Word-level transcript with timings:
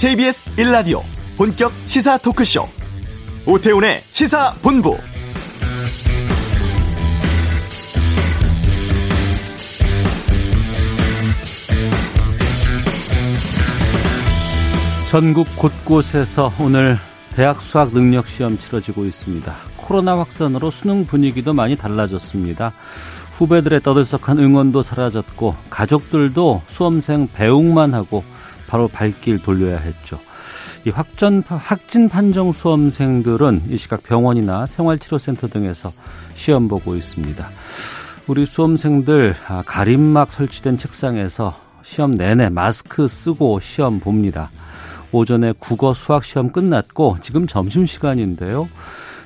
KBS 0.00 0.56
1라디오 0.56 1.02
본격 1.36 1.70
시사 1.84 2.16
토크쇼 2.16 2.66
오태훈의 3.46 4.00
시사본부 4.00 4.96
전국 15.10 15.46
곳곳에서 15.54 16.50
오늘 16.58 16.96
대학 17.36 17.60
수학 17.60 17.92
능력 17.92 18.26
시험 18.26 18.56
치러지고 18.56 19.04
있습니다. 19.04 19.54
코로나 19.76 20.16
확산으로 20.16 20.70
수능 20.70 21.04
분위기도 21.04 21.52
많이 21.52 21.76
달라졌습니다. 21.76 22.72
후배들의 23.32 23.82
떠들썩한 23.82 24.38
응원도 24.38 24.80
사라졌고 24.80 25.56
가족들도 25.68 26.62
수험생 26.68 27.28
배웅만 27.34 27.92
하고 27.92 28.24
바로 28.70 28.86
발길 28.86 29.42
돌려야 29.42 29.78
했죠. 29.78 30.18
이 30.86 30.90
확전 30.90 31.42
확진 31.42 32.08
판정 32.08 32.52
수험생들은 32.52 33.64
이 33.68 33.76
시각 33.76 34.04
병원이나 34.04 34.64
생활치료센터 34.64 35.48
등에서 35.48 35.92
시험 36.36 36.68
보고 36.68 36.94
있습니다. 36.94 37.50
우리 38.28 38.46
수험생들 38.46 39.34
아, 39.48 39.62
가림막 39.66 40.30
설치된 40.30 40.78
책상에서 40.78 41.58
시험 41.82 42.14
내내 42.14 42.48
마스크 42.48 43.08
쓰고 43.08 43.58
시험 43.58 43.98
봅니다. 43.98 44.50
오전에 45.10 45.52
국어 45.58 45.92
수학 45.92 46.24
시험 46.24 46.52
끝났고 46.52 47.16
지금 47.20 47.48
점심 47.48 47.86
시간인데요. 47.86 48.68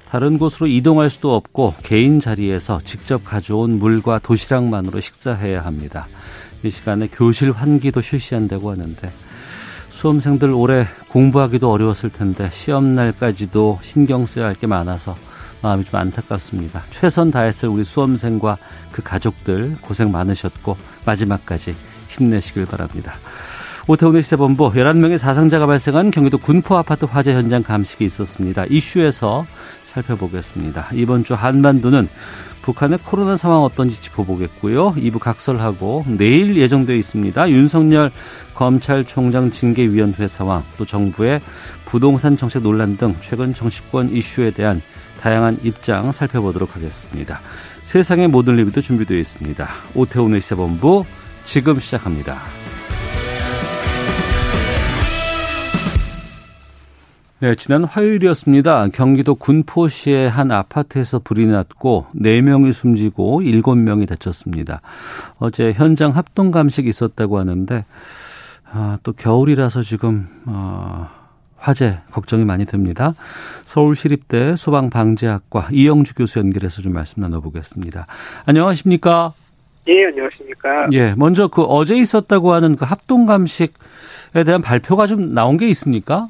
다른 0.09 0.39
곳으로 0.39 0.69
이동할 0.69 1.11
수도 1.11 1.35
없고 1.35 1.75
개인 1.83 2.19
자리에서 2.19 2.81
직접 2.85 3.25
가져온 3.25 3.79
물과 3.79 4.21
도시락만으로 4.21 5.01
식사해야 5.01 5.65
합니다. 5.65 6.07
이 6.63 6.71
시간에 6.71 7.09
교실 7.09 7.53
환기도 7.53 8.01
실시한다고 8.01 8.71
하는데 8.71 9.13
수험생들 10.05 10.53
올해 10.53 10.87
공부하기도 11.09 11.71
어려웠을 11.73 12.11
텐데 12.11 12.51
시험 12.53 12.95
날까지도 12.95 13.79
신경 13.81 14.27
써야 14.27 14.45
할 14.49 14.55
게 14.55 14.67
많아서 14.67 15.15
마음이 15.63 15.85
좀 15.85 15.99
안타깝습니다. 15.99 16.85
최선 16.91 17.31
다했을 17.31 17.71
우리 17.71 17.85
수험생과 17.85 18.59
그 18.93 19.01
가족들 19.03 19.79
고생 19.81 20.13
많으셨고 20.13 20.77
마지막까지 21.07 21.75
힘내시길 22.09 22.67
바랍니다. 22.67 23.15
오태훈의 23.87 24.23
시사본부 24.23 24.73
11명의 24.73 25.17
사상자가 25.17 25.65
발생한 25.65 26.11
경기도 26.11 26.37
군포 26.37 26.77
아파트 26.77 27.07
화재 27.07 27.33
현장 27.33 27.63
감식이 27.63 28.05
있었습니다. 28.05 28.67
이슈에서 28.69 29.47
살펴보겠습니다. 29.85 30.89
이번 30.93 31.25
주 31.25 31.33
한반도는 31.33 32.09
북한의 32.65 32.99
코로나 33.05 33.37
상황 33.37 33.63
어떤지 33.63 34.01
짚어보겠고요. 34.01 34.95
2부 34.95 35.19
각설하고 35.19 36.07
내일 36.07 36.57
예정되어 36.57 36.97
있습니다. 36.97 37.51
윤석열 37.51 38.11
검찰총장 38.55 39.51
징계위원회 39.51 40.27
상황, 40.27 40.65
또 40.79 40.87
정부의 40.87 41.43
부동산 41.85 42.39
정책 42.39 42.63
논란 42.63 42.97
등 42.97 43.15
최근 43.21 43.53
정치권 43.53 44.11
이슈에 44.11 44.51
대한 44.51 44.81
다양한 45.21 45.59
입장 45.63 46.11
살펴보도록 46.11 46.75
하겠습니다. 46.75 47.41
세상의 47.85 48.29
모든 48.29 48.57
리뷰도 48.57 48.81
준비되어 48.81 49.19
있습니다. 49.19 49.69
오태훈의 49.95 50.41
시사본부 50.41 51.05
지금 51.45 51.79
시작합니다. 51.79 52.64
네, 57.41 57.57
지난 57.57 57.83
화요일이었습니다. 57.83 58.89
경기도 58.95 59.35
군포시의 59.35 60.31
한 60.31 60.53
아파트에서 60.53 61.19
불이 61.19 61.47
났고 61.47 62.07
4명이 62.15 62.73
숨지고 62.73 63.41
7명이 63.43 64.09
다쳤습니다. 64.09 64.81
어제 65.39 65.73
현장 65.73 66.17
합동 66.17 66.53
감식이 66.53 66.89
있었다고 66.89 67.39
하는데 67.39 67.85
아, 68.73 68.99
또 69.03 69.13
겨울이라서 69.13 69.83
지금 69.83 70.29
어, 70.47 71.09
화재 71.57 71.99
걱정이 72.13 72.45
많이 72.45 72.65
듭니다. 72.67 73.15
서울시립대 73.65 74.55
소방방재학과 74.55 75.69
이영주 75.73 76.15
교수 76.15 76.39
연결해서 76.39 76.83
좀 76.83 76.93
말씀 76.93 77.21
나눠보겠습니다. 77.21 78.07
안녕하십니까? 78.47 79.33
예, 79.89 80.07
안녕하십니까? 80.07 80.89
예, 80.93 81.15
먼저 81.17 81.49
그 81.49 81.63
어제 81.63 81.97
있었다고 81.97 82.53
하는 82.53 82.77
그 82.77 82.85
합동 82.85 83.27
감식에 83.27 83.75
대한 84.47 84.63
발표가 84.63 85.09
좀 85.09 85.35
나온 85.35 85.57
게 85.57 85.69
있습니까? 85.71 86.29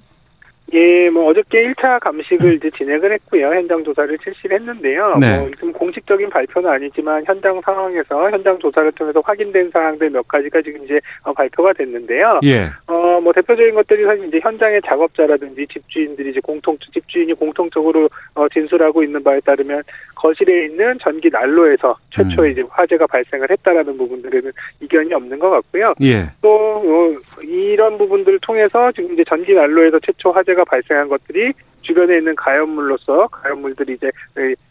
예, 0.72 1.10
뭐 1.10 1.26
어저께 1.26 1.72
1차 1.72 2.00
감식을 2.00 2.54
이제 2.54 2.70
진행을 2.70 3.12
했고요. 3.12 3.46
현장 3.48 3.84
조사를 3.84 4.16
실시를 4.24 4.58
했는데요. 4.58 5.16
네. 5.20 5.38
뭐 5.38 5.50
지금 5.50 5.72
공식적인 5.72 6.30
발표는 6.30 6.70
아니지만 6.70 7.22
현장 7.26 7.60
상황에서 7.60 8.30
현장 8.30 8.58
조사를 8.58 8.90
통해서 8.92 9.20
확인된 9.20 9.70
사항들 9.70 10.10
몇 10.10 10.26
가지가 10.26 10.62
지금 10.62 10.84
이제 10.84 11.00
어, 11.22 11.32
발표가 11.32 11.74
됐는데요. 11.74 12.40
예. 12.44 12.70
어, 12.86 13.20
뭐 13.20 13.32
대표적인 13.32 13.74
것들이 13.74 14.04
사실 14.04 14.26
이제 14.26 14.40
현장의 14.42 14.80
작업자라든지 14.86 15.66
집주인들이 15.70 16.30
이제 16.30 16.40
공통 16.40 16.78
집주인이 16.92 17.34
공통적으로 17.34 18.08
어, 18.34 18.48
진술하고 18.48 19.02
있는 19.02 19.22
바에 19.22 19.40
따르면 19.40 19.82
거실에 20.14 20.66
있는 20.66 20.98
전기 21.02 21.28
난로에서 21.28 21.94
최초에 22.10 22.48
음. 22.48 22.52
이제 22.52 22.64
화재가 22.70 23.06
발생을 23.06 23.50
했다라는 23.50 23.98
부분들에는 23.98 24.50
이견이 24.80 25.12
없는 25.12 25.38
것 25.38 25.50
같고요. 25.50 25.92
예. 26.02 26.24
또 26.40 26.48
어, 26.50 27.42
이런 27.42 27.98
부분들을 27.98 28.38
통해서 28.40 28.90
지금 28.92 29.12
이제 29.12 29.22
전기 29.28 29.52
난로에서 29.52 30.00
최초 30.00 30.32
화재 30.32 30.53
가 30.54 30.64
발생한 30.64 31.08
것들이 31.08 31.52
주변에 31.82 32.18
있는 32.18 32.34
가연물로서 32.34 33.28
가연물들이 33.28 33.94
이제 33.94 34.10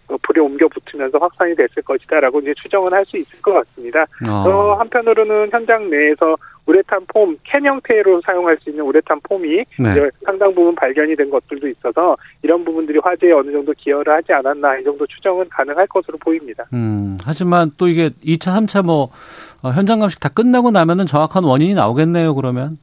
어, 0.08 0.18
불에 0.22 0.42
옮겨 0.42 0.68
붙으면서 0.68 1.18
확산이 1.18 1.56
됐을 1.56 1.82
것이다라고 1.84 2.40
이제 2.42 2.54
추정은 2.62 2.92
할 2.92 3.04
수 3.06 3.18
있을 3.18 3.42
것 3.42 3.54
같습니다. 3.54 4.02
어. 4.30 4.44
또 4.46 4.76
한편으로는 4.76 5.50
현장 5.52 5.90
내에서 5.90 6.38
우레탄 6.66 7.06
폼, 7.08 7.38
캔 7.44 7.66
형태로 7.66 8.22
사용할 8.26 8.58
수 8.62 8.70
있는 8.70 8.86
우레탄 8.86 9.20
폼이 9.24 9.66
네. 9.80 10.10
상당 10.24 10.56
부분 10.56 10.74
발견이 10.76 11.16
된 11.16 11.30
것들도 11.30 11.68
있어서 11.68 12.16
이런 12.42 12.64
부분들이 12.64 13.00
화재에 13.04 13.34
어느 13.34 13.52
정도 13.52 13.74
기여를 13.74 14.14
하지 14.14 14.32
않았나 14.32 14.78
이 14.78 14.84
정도 14.86 15.06
추정은 15.06 15.48
가능할 15.50 15.86
것으로 15.88 16.18
보입니다. 16.20 16.64
음, 16.72 17.18
하지만 17.24 17.72
또 17.78 17.90
이게 17.90 18.12
2차, 18.24 18.56
3차 18.56 18.86
뭐, 18.86 19.10
어, 19.62 19.72
현장 19.72 20.00
감식 20.00 20.22
다 20.22 20.30
끝나고 20.30 20.72
나면은 20.72 21.06
정확한 21.06 21.44
원인이 21.44 21.74
나오겠네요, 21.74 22.34
그러면. 22.36 22.78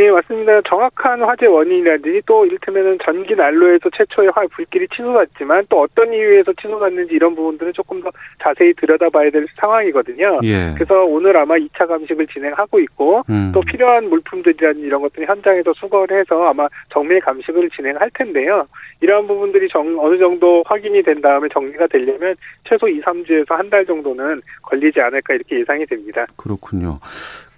예, 0.00 0.10
맞습니다. 0.10 0.60
정확한 0.62 1.22
화재 1.22 1.46
원인이라든지 1.46 2.22
또 2.26 2.46
이를테면은 2.46 2.98
전기 3.04 3.34
난로에서 3.34 3.90
최초의 3.96 4.30
화 4.34 4.46
불길이 4.50 4.86
치솟았지만 4.88 5.66
또 5.68 5.82
어떤 5.82 6.12
이유에서 6.12 6.52
치솟았는지 6.60 7.14
이런 7.14 7.34
부분들은 7.34 7.72
조금 7.74 8.00
더 8.02 8.10
자세히 8.42 8.72
들여다봐야 8.74 9.30
될 9.30 9.46
상황이거든요. 9.56 10.40
예. 10.44 10.72
그래서 10.74 11.04
오늘 11.04 11.36
아마 11.36 11.56
2차 11.56 11.86
감식을 11.86 12.26
진행하고 12.28 12.80
있고 12.80 13.22
음. 13.28 13.50
또 13.54 13.60
필요한 13.60 14.08
물품들이라든지 14.08 14.86
이런 14.86 15.02
것들이 15.02 15.26
현장에서 15.26 15.72
수거를 15.74 16.20
해서 16.20 16.48
아마 16.48 16.66
정밀 16.90 17.20
감식을 17.20 17.70
진행할 17.70 18.10
텐데요. 18.14 18.66
이러한 19.00 19.26
부분들이 19.26 19.68
정, 19.68 19.98
어느 19.98 20.18
정도 20.18 20.62
확인이 20.66 21.02
된 21.02 21.20
다음에 21.20 21.48
정리가 21.52 21.86
되려면 21.88 22.34
최소 22.64 22.88
2, 22.88 23.00
3주에서 23.00 23.50
한 23.56 23.70
달 23.70 23.86
정도는 23.86 24.42
걸리지 24.62 25.00
않을까 25.00 25.34
이렇게 25.34 25.60
예상이 25.60 25.86
됩니다. 25.86 26.26
그렇군요. 26.36 26.98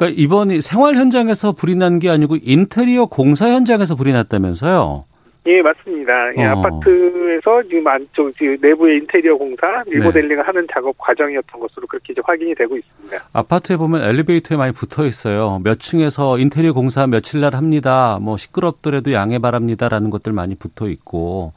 그러니까 0.02 0.20
이번이 0.20 0.60
생활 0.62 0.96
현장에서 0.96 1.52
불이 1.52 1.76
난 1.76 1.92
게 2.00 2.10
아니고 2.10 2.36
인테리어 2.42 3.04
공사 3.06 3.48
현장에서 3.48 3.94
불이 3.94 4.12
났다면서요? 4.12 5.04
예, 5.46 5.60
맞습니다. 5.60 6.12
예, 6.38 6.46
어. 6.46 6.50
아파트에서 6.52 7.62
지금 7.68 7.86
안쪽 7.86 8.32
지금 8.36 8.56
내부의 8.60 8.98
인테리어 8.98 9.36
공사, 9.36 9.66
네. 9.86 9.96
리모델링을 9.96 10.46
하는 10.46 10.66
작업 10.72 10.96
과정이었던 10.98 11.60
것으로 11.60 11.86
그렇게 11.88 12.12
이제 12.12 12.22
확인이 12.24 12.54
되고 12.54 12.76
있습니다. 12.76 13.16
아파트에 13.32 13.76
보면 13.76 14.02
엘리베이터에 14.04 14.56
많이 14.56 14.72
붙어 14.72 15.04
있어요. 15.06 15.60
몇 15.62 15.78
층에서 15.80 16.38
인테리어 16.38 16.72
공사 16.72 17.06
며칠 17.06 17.40
날 17.40 17.54
합니다. 17.54 18.18
뭐 18.20 18.36
시끄럽더라도 18.36 19.12
양해 19.12 19.38
바랍니다라는 19.38 20.10
것들 20.10 20.32
많이 20.32 20.54
붙어 20.54 20.88
있고 20.88 21.52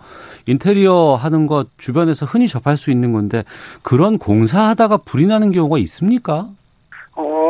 인테리어 0.48 1.16
하는 1.16 1.48
것 1.48 1.68
주변에서 1.78 2.26
흔히 2.26 2.48
접할 2.48 2.76
수 2.78 2.92
있는 2.92 3.14
건데 3.14 3.44
그런 3.84 4.18
공사하다가 4.20 4.98
불이 4.98 5.28
나는 5.28 5.52
경우가 5.52 5.78
있습니까? 5.80 6.50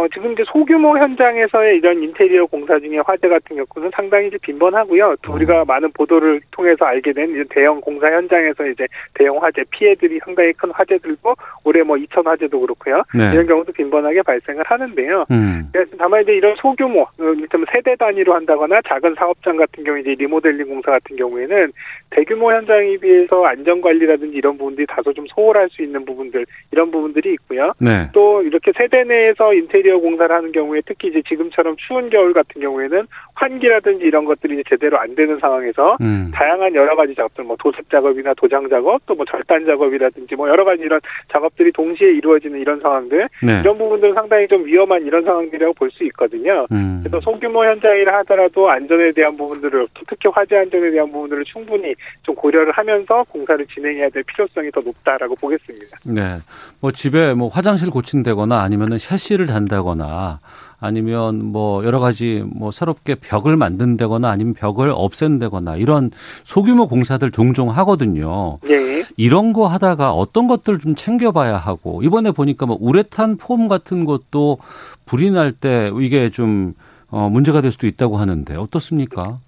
어, 0.06 0.08
지금 0.14 0.34
이제 0.34 0.44
소규모 0.46 0.98
현장에서의 0.98 1.78
이런 1.78 2.02
인테리어 2.02 2.46
공사 2.46 2.80
중에 2.80 3.00
화재 3.06 3.28
같은 3.28 3.56
경우는 3.56 3.92
상당히 3.94 4.28
이제 4.28 4.38
빈번하고요. 4.42 5.16
또 5.22 5.32
어. 5.32 5.36
우리가 5.36 5.66
많은 5.66 5.92
보도를 5.94 6.42
통해서 6.52 6.86
알게 6.86 7.12
된 7.14 7.30
이런 7.32 7.46
대형 7.50 7.82
공사 7.82 8.08
현장에서 8.12 8.68
이제 8.68 8.86
대형 9.16 9.42
화재 9.42 9.64
피해들이 9.72 10.20
상당히 10.24 10.54
큰 10.54 10.70
화재들도 10.72 11.36
올해 11.64 11.84
뭐 11.84 11.98
이천 11.98 12.26
화재도 12.26 12.60
그렇고요. 12.60 13.02
네. 13.16 13.32
이런 13.34 13.48
경우도 13.48 13.72
빈번하게 13.74 14.22
발생을 14.22 14.64
하는데요. 14.66 15.26
음. 15.32 15.72
다만 15.98 16.22
이제 16.22 16.34
이런 16.34 16.56
소규모, 16.58 17.02
어, 17.02 17.10
이를테면 17.20 17.66
세대 17.72 17.96
단위로 17.96 18.34
한다거나 18.34 18.82
작은 18.88 19.16
사업장 19.16 19.58
같은 19.58 19.84
경우 19.84 19.98
이제 20.00 20.16
리모델링 20.18 20.68
공사 20.68 20.92
같은 20.92 21.16
경우에는 21.16 21.72
대규모 22.12 22.52
현장에 22.52 22.98
비해서 22.98 23.44
안전 23.46 23.82
관리라든지 23.82 24.38
이런 24.38 24.58
부분들이 24.58 24.86
다소 24.88 25.12
좀 25.14 25.26
소홀할 25.28 25.70
수 25.70 25.82
있는 25.82 26.06
부분들 26.06 26.46
이런 26.72 26.92
부분들이 26.92 27.34
있고요. 27.34 27.74
네. 27.80 28.08
또 28.14 28.42
이렇게 28.44 28.72
세대 28.78 29.04
내에서 29.04 29.54
인테리어 29.54 29.95
공사를 30.00 30.34
하는 30.36 30.52
경우에 30.52 30.82
특히 30.86 31.10
이제 31.10 31.22
지금처럼 31.28 31.76
추운 31.78 32.10
겨울 32.10 32.34
같은 32.34 32.62
경우에는 32.62 33.08
환기라든지 33.34 34.06
이런 34.06 34.26
것들이 34.26 34.54
이제 34.56 34.64
제대로 34.70 35.00
안 35.00 35.16
되는 35.16 35.38
상황에서 35.40 35.98
음. 36.02 36.32
다양한 36.34 36.74
여러 36.76 36.96
가지 36.96 37.14
작업들 37.16 37.44
뭐 37.44 37.56
도색 37.60 37.90
작업이나 37.90 38.34
도장 38.36 38.70
작업 38.70 39.04
또 39.06 39.16
뭐 39.16 39.24
절단 39.26 39.66
작업이라든지 39.66 40.36
뭐 40.36 40.50
여러 40.50 40.66
가지 40.66 40.84
이런 40.84 41.00
작업들이 41.32 41.72
동시에 41.72 42.12
이루어지는 42.12 42.60
이런 42.60 42.82
상황들 42.82 43.30
네. 43.44 43.60
이런 43.62 43.78
부분들은 43.78 44.14
상당히 44.14 44.46
좀 44.48 44.66
위험한 44.66 45.06
이런 45.06 45.24
상황들이라고 45.24 45.74
볼 45.74 45.90
수 45.96 46.04
있거든요. 46.06 46.66
음. 46.72 47.00
그래서 47.02 47.22
소규모 47.22 47.64
현장이라 47.64 48.18
하더라도 48.20 48.70
안전에 48.70 49.14
대한 49.14 49.38
부분들을 49.38 49.88
특히 50.10 50.30
화재 50.34 50.58
안전에 50.58 50.92
대한 50.92 51.10
부분들을 51.12 51.46
충분히 51.46 51.94
좀 52.24 52.36
고려를 52.36 52.74
하면서 52.74 53.24
공사를 53.30 53.66
진행해야 53.68 54.10
될 54.10 54.24
필요성이 54.24 54.72
더 54.72 54.82
높다라고 54.82 55.36
보겠습니다. 55.36 55.98
네. 56.06 56.40
뭐 56.82 56.92
집에 56.92 57.34
뭐 57.34 57.48
화장실 57.48 57.90
고친다거나 57.90 58.62
아니면은 58.62 58.98
샤시를 58.98 59.46
단다 59.46 59.84
거나 59.86 60.40
아니면 60.82 61.46
뭐 61.46 61.86
여러 61.86 62.00
가지 62.02 62.44
뭐 62.46 62.70
새롭게 62.72 63.16
벽을 63.16 63.56
만든다거나 63.56 64.30
아니면 64.30 64.54
벽을 64.54 64.92
없앤다거나 64.94 65.78
이런 65.78 66.12
소규모 66.44 66.88
공사들 66.90 67.32
종종 67.32 67.70
하거든요. 67.70 68.60
네. 68.64 69.04
이런 69.16 69.54
거 69.54 69.68
하다가 69.68 70.12
어떤 70.12 70.48
것들 70.48 70.80
좀 70.80 70.96
챙겨봐야 70.96 71.58
하고 71.58 72.04
이번에 72.04 72.32
보니까 72.32 72.66
뭐 72.66 72.78
우레탄 72.82 73.38
폼 73.38 73.68
같은 73.70 74.04
것도 74.04 74.58
불이 75.06 75.32
날 75.32 75.54
때 75.54 75.92
이게 76.02 76.30
좀 76.30 76.74
어, 77.10 77.30
문제가 77.30 77.62
될 77.62 77.72
수도 77.72 77.88
있다고 77.88 78.18
하는데 78.18 78.56
어떻습니까? 78.58 79.40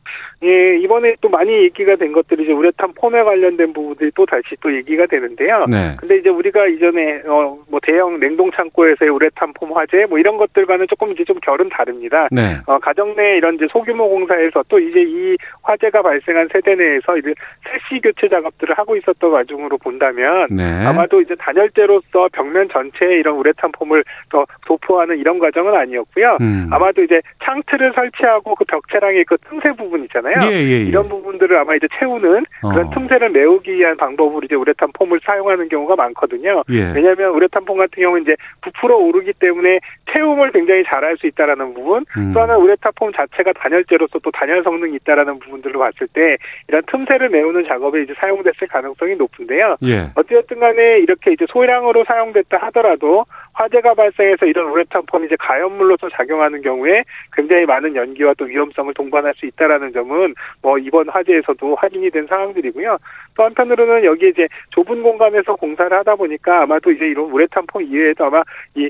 예, 0.43 0.77
이번에 0.77 1.15
또 1.21 1.29
많이 1.29 1.51
얘기가 1.51 1.95
된 1.95 2.11
것들이 2.11 2.43
이제 2.43 2.53
우레탄 2.53 2.93
폼에 2.93 3.23
관련된 3.23 3.73
부분들이 3.73 4.11
또 4.15 4.25
다시 4.25 4.55
또 4.61 4.73
얘기가 4.73 5.07
되는데요. 5.07 5.65
네. 5.67 5.95
근데 5.99 6.17
이제 6.17 6.29
우리가 6.29 6.67
이전에 6.67 7.21
어 7.27 7.57
뭐 7.69 7.79
대형 7.83 8.19
냉동 8.19 8.49
창고에서의 8.51 9.11
우레탄 9.11 9.53
폼 9.53 9.71
화재 9.75 10.05
뭐 10.09 10.17
이런 10.17 10.37
것들과는 10.37 10.87
조금 10.87 11.11
이제 11.11 11.23
좀 11.23 11.37
결은 11.41 11.69
다릅니다. 11.69 12.27
네. 12.31 12.57
어 12.65 12.79
가정 12.79 13.15
내 13.15 13.37
이런 13.37 13.55
이제 13.55 13.67
소규모 13.69 14.09
공사에서 14.09 14.63
또 14.69 14.79
이제 14.79 15.01
이 15.01 15.37
화재가 15.63 16.01
발생한 16.01 16.49
세대 16.51 16.75
내에서 16.75 17.17
이제 17.17 17.33
세시 17.63 18.01
교체 18.01 18.29
작업들을 18.29 18.77
하고 18.77 18.95
있었던 18.95 19.31
와중으로 19.31 19.77
본다면 19.77 20.47
네. 20.49 20.63
아마도 20.85 21.21
이제 21.21 21.35
단열재로서 21.35 22.29
벽면 22.31 22.69
전체에 22.69 23.19
이런 23.19 23.35
우레탄 23.35 23.71
폼을 23.73 24.03
더 24.29 24.45
도포하는 24.65 25.17
이런 25.17 25.39
과정은 25.39 25.75
아니었고요. 25.75 26.37
음. 26.41 26.69
아마도 26.71 27.03
이제 27.03 27.21
창틀을 27.43 27.93
설치하고 27.93 28.55
그 28.55 28.65
벽체랑의 28.65 29.25
그 29.25 29.37
틈새 29.49 29.73
부분 29.73 29.96
있잖아요. 30.05 30.35
예, 30.43 30.55
예, 30.55 30.59
예. 30.59 30.77
이런 30.83 31.07
부분들을 31.09 31.57
아마 31.57 31.75
이제 31.75 31.87
채우는 31.99 32.45
그런 32.61 32.87
어. 32.87 32.89
틈새를 32.93 33.29
메우기 33.29 33.73
위한 33.73 33.97
방법으로 33.97 34.43
이제 34.45 34.55
우레탄 34.55 34.89
폼을 34.93 35.19
사용하는 35.23 35.69
경우가 35.69 35.95
많거든요. 35.95 36.63
예. 36.69 36.91
왜냐하면 36.93 37.31
우레탄 37.31 37.65
폼 37.65 37.77
같은 37.77 38.01
경우는 38.01 38.23
이제 38.23 38.35
부풀어 38.61 38.97
오르기 38.97 39.33
때문에 39.39 39.79
채움을 40.13 40.51
굉장히 40.51 40.83
잘할 40.83 41.17
수 41.17 41.27
있다라는 41.27 41.73
부분, 41.73 42.05
음. 42.17 42.33
또 42.33 42.41
하나 42.41 42.57
우레탄 42.57 42.91
폼 42.95 43.11
자체가 43.11 43.53
단열재로서 43.53 44.19
또 44.19 44.31
단열 44.31 44.63
성능이 44.63 44.95
있다라는 44.95 45.39
부분들로 45.39 45.79
봤을 45.79 46.07
때 46.07 46.37
이런 46.67 46.81
틈새를 46.87 47.29
메우는 47.29 47.65
작업에 47.67 48.01
이제 48.01 48.13
사용됐을 48.17 48.67
가능성이 48.67 49.15
높은데요. 49.15 49.77
예. 49.83 50.09
어찌됐든 50.15 50.59
간에 50.59 50.99
이렇게 50.99 51.31
이제 51.31 51.45
소량으로 51.49 52.03
사용됐다 52.05 52.57
하더라도 52.57 53.25
화재가 53.53 53.95
발생해서 53.95 54.45
이런 54.45 54.69
우레탄 54.69 55.03
폼이 55.07 55.25
이제 55.25 55.35
가연물로서 55.39 56.09
작용하는 56.09 56.61
경우에 56.61 57.03
굉장히 57.33 57.65
많은 57.65 57.95
연기와 57.95 58.33
또 58.37 58.45
위험성을 58.45 58.93
동반할 58.93 59.33
수 59.35 59.45
있다라는 59.45 59.86
점은 59.91 60.33
뭐 60.61 60.77
이번 60.77 61.09
화재에서도 61.09 61.75
확인이 61.75 62.09
된 62.09 62.27
상황들이고요. 62.27 62.97
또 63.35 63.43
한편으로는 63.43 64.03
여기 64.05 64.29
이제 64.29 64.47
좁은 64.71 65.03
공간에서 65.03 65.55
공사를 65.55 65.95
하다 65.97 66.15
보니까 66.15 66.63
아마도 66.63 66.91
이제 66.91 67.05
이런 67.05 67.31
우레탄 67.31 67.65
폼 67.67 67.83
이외에도 67.83 68.25
아마 68.25 68.41
이 68.75 68.89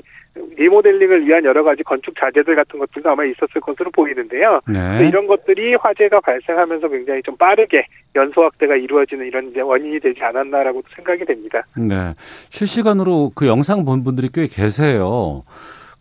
리모델링을 0.56 1.26
위한 1.26 1.44
여러 1.44 1.62
가지 1.62 1.82
건축 1.82 2.14
자재들 2.18 2.54
같은 2.54 2.78
것들도 2.78 3.10
아마 3.10 3.24
있었을 3.24 3.60
것으로 3.60 3.90
보이는데요. 3.90 4.60
네. 4.68 5.08
이런 5.08 5.26
것들이 5.26 5.74
화재가 5.74 6.20
발생하면서 6.20 6.88
굉장히 6.88 7.22
좀 7.22 7.36
빠르게 7.36 7.84
연소 8.14 8.42
확대가 8.42 8.76
이루어지는 8.76 9.26
이런 9.26 9.52
원인이 9.56 10.00
되지 10.00 10.22
않았나라고 10.22 10.82
생각이 10.94 11.24
됩니다. 11.24 11.62
네. 11.76 12.14
실시간으로 12.50 13.32
그 13.34 13.46
영상 13.46 13.84
본 13.84 14.04
분들이 14.04 14.28
꽤 14.32 14.46
계세요. 14.46 15.42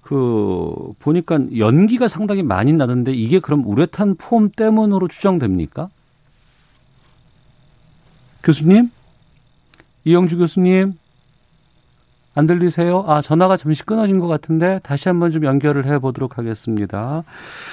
그 0.07 0.93
보니까 0.99 1.37
연기가 1.57 2.07
상당히 2.07 2.41
많이 2.41 2.71
나던데 2.71 3.13
이게 3.13 3.41
그럼 3.41 3.65
우레탄 3.65 4.15
폼 4.15 4.49
때문으로 4.49 5.09
추정됩니까? 5.09 5.89
교수님? 8.41 8.89
이영주 10.05 10.37
교수님? 10.37 10.93
안 12.37 12.45
들리세요? 12.45 13.03
아, 13.07 13.19
전화가 13.19 13.57
잠시 13.57 13.83
끊어진 13.83 14.19
것 14.19 14.27
같은데 14.27 14.79
다시 14.83 15.09
한번 15.09 15.31
좀 15.31 15.43
연결을 15.43 15.87
해 15.87 15.97
보도록 15.97 16.37
하겠습니다. 16.37 17.23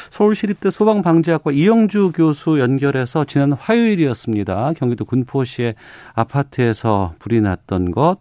서울시립대 0.09 0.71
소방방재학과 0.71 1.53
이영주 1.53 2.13
교수 2.15 2.59
연결해서 2.59 3.27
지난 3.27 3.53
화요일이었습니다. 3.53 4.73
경기도 4.79 5.05
군포시의 5.05 5.75
아파트에서 6.15 7.13
불이 7.19 7.43
났던 7.43 7.91
것, 7.91 8.17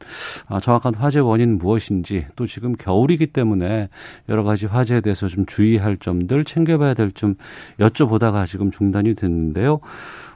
아, 0.50 0.60
정확한 0.60 0.95
화재 0.95 1.22
원인 1.22 1.57
무엇인지, 1.57 2.25
또 2.36 2.45
지금 2.45 2.74
겨울이기 2.74 3.28
때문에 3.28 3.88
여러 4.28 4.44
가지 4.44 4.66
화재에 4.66 5.00
대해서 5.00 5.30
좀 5.30 5.45
주의할 5.45 5.95
점들 5.95 6.44
챙겨봐야 6.44 6.94
될점 6.94 7.36
여쭤보다가 7.80 8.48
지금 8.48 8.69
중단이 8.69 9.13
됐는데요. 9.16 9.80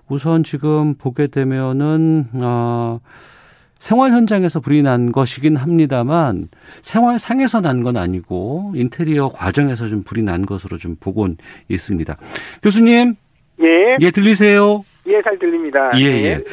우선 0.08 0.46
지금 0.46 0.94
보게 0.94 1.28
되면은, 1.28 2.30
어, 2.36 3.02
생활 3.80 4.12
현장에서 4.12 4.60
불이 4.60 4.82
난 4.84 5.12
것이긴 5.12 5.56
합니다만 5.56 6.50
생활상에서 6.82 7.62
난 7.62 7.84
건 7.84 7.96
아니고 7.98 8.74
인테리어 8.76 9.30
과정에서 9.30 9.88
좀 9.88 10.04
불이 10.04 10.24
난 10.24 10.46
것으로 10.46 10.78
좀 10.78 10.96
보곤 11.00 11.38
있습니다. 11.70 12.18
교수님. 12.64 13.16
예. 13.62 13.98
예, 14.02 14.12
들리세요? 14.12 14.84
예, 15.08 15.22
잘 15.24 15.38
들립니다. 15.40 15.92
예, 16.00 16.04
예. 16.04 16.24
예. 16.26 16.44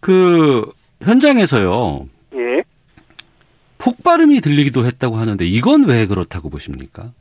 그 0.00 0.64
현장에서요. 1.02 2.06
예. 2.34 2.62
폭발음이 3.78 4.40
들리기도 4.40 4.84
했다고 4.84 5.16
하는데 5.16 5.44
이건 5.46 5.84
왜 5.84 6.06
그렇다고 6.06 6.50
보십니까? 6.50 7.12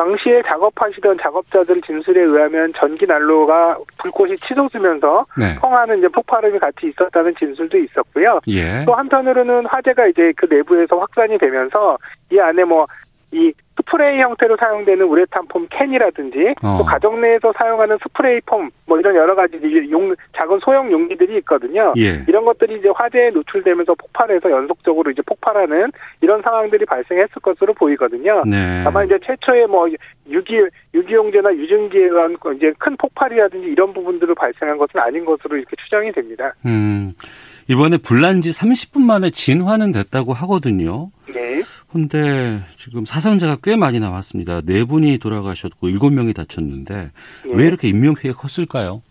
당시에 0.00 0.40
작업하시던 0.46 1.18
작업자들 1.20 1.82
진술에 1.82 2.22
의하면 2.22 2.72
전기 2.74 3.04
난로가 3.06 3.76
불꽃이 3.98 4.36
치솟으면서 4.36 5.26
네. 5.38 5.54
통하는 5.60 5.98
이제 5.98 6.08
폭발음이 6.08 6.58
같이 6.58 6.88
있었다는 6.88 7.34
진술도 7.38 7.76
있었고요. 7.76 8.40
예. 8.48 8.84
또 8.86 8.94
한편으로는 8.94 9.66
화재가 9.66 10.06
이제 10.06 10.32
그 10.36 10.46
내부에서 10.48 10.96
확산이 10.96 11.36
되면서 11.36 11.98
이 12.32 12.38
안에 12.38 12.64
뭐 12.64 12.86
이 13.32 13.52
스프레이 13.76 14.20
형태로 14.20 14.56
사용되는 14.56 15.06
우레탄 15.06 15.46
폼 15.48 15.66
캔이라든지 15.70 16.54
어. 16.62 16.78
또 16.78 16.84
가정 16.84 17.20
내에서 17.20 17.52
사용하는 17.56 17.98
스프레이 18.02 18.40
폼 18.46 18.70
뭐 18.90 18.98
이런 18.98 19.14
여러 19.14 19.36
가지 19.36 19.56
용 19.92 20.12
작은 20.36 20.58
소형 20.64 20.90
용기들이 20.90 21.38
있거든요. 21.38 21.94
예. 21.96 22.24
이런 22.26 22.44
것들이 22.44 22.80
이제 22.80 22.88
화재에 22.92 23.30
노출되면서 23.30 23.94
폭발해서 23.94 24.50
연속적으로 24.50 25.12
이제 25.12 25.22
폭발하는 25.22 25.92
이런 26.20 26.42
상황들이 26.42 26.84
발생했을 26.86 27.40
것으로 27.40 27.72
보이거든요. 27.74 28.42
네. 28.44 28.82
다만 28.82 29.06
이제 29.06 29.16
최초의 29.24 29.68
뭐 29.68 29.88
유기 30.28 30.60
유기용제나 30.92 31.54
유증기에 31.54 32.06
의한 32.06 32.36
이제 32.56 32.72
큰 32.80 32.96
폭발이라든지 32.96 33.68
이런 33.68 33.94
부분들로 33.94 34.34
발생한 34.34 34.76
것은 34.76 34.98
아닌 34.98 35.24
것으로 35.24 35.56
이렇게 35.56 35.76
추정이 35.84 36.10
됩니다. 36.10 36.52
음. 36.66 37.12
이번에 37.68 37.98
불난 37.98 38.40
지 38.40 38.50
30분 38.50 39.02
만에 39.02 39.30
진화는 39.30 39.92
됐다고 39.92 40.32
하거든요. 40.32 41.10
네. 41.90 42.08
근데 42.08 42.64
지금 42.78 43.04
사상자가 43.04 43.56
꽤 43.62 43.76
많이 43.76 43.98
나왔습니다. 44.00 44.60
네 44.64 44.84
분이 44.84 45.18
돌아가셨고 45.18 45.88
일곱 45.88 46.10
명이 46.10 46.32
다쳤는데 46.34 46.94
네. 46.94 47.52
왜 47.52 47.66
이렇게 47.66 47.88
인명 47.88 48.14
피해가 48.14 48.38
컸을까요? 48.38 49.02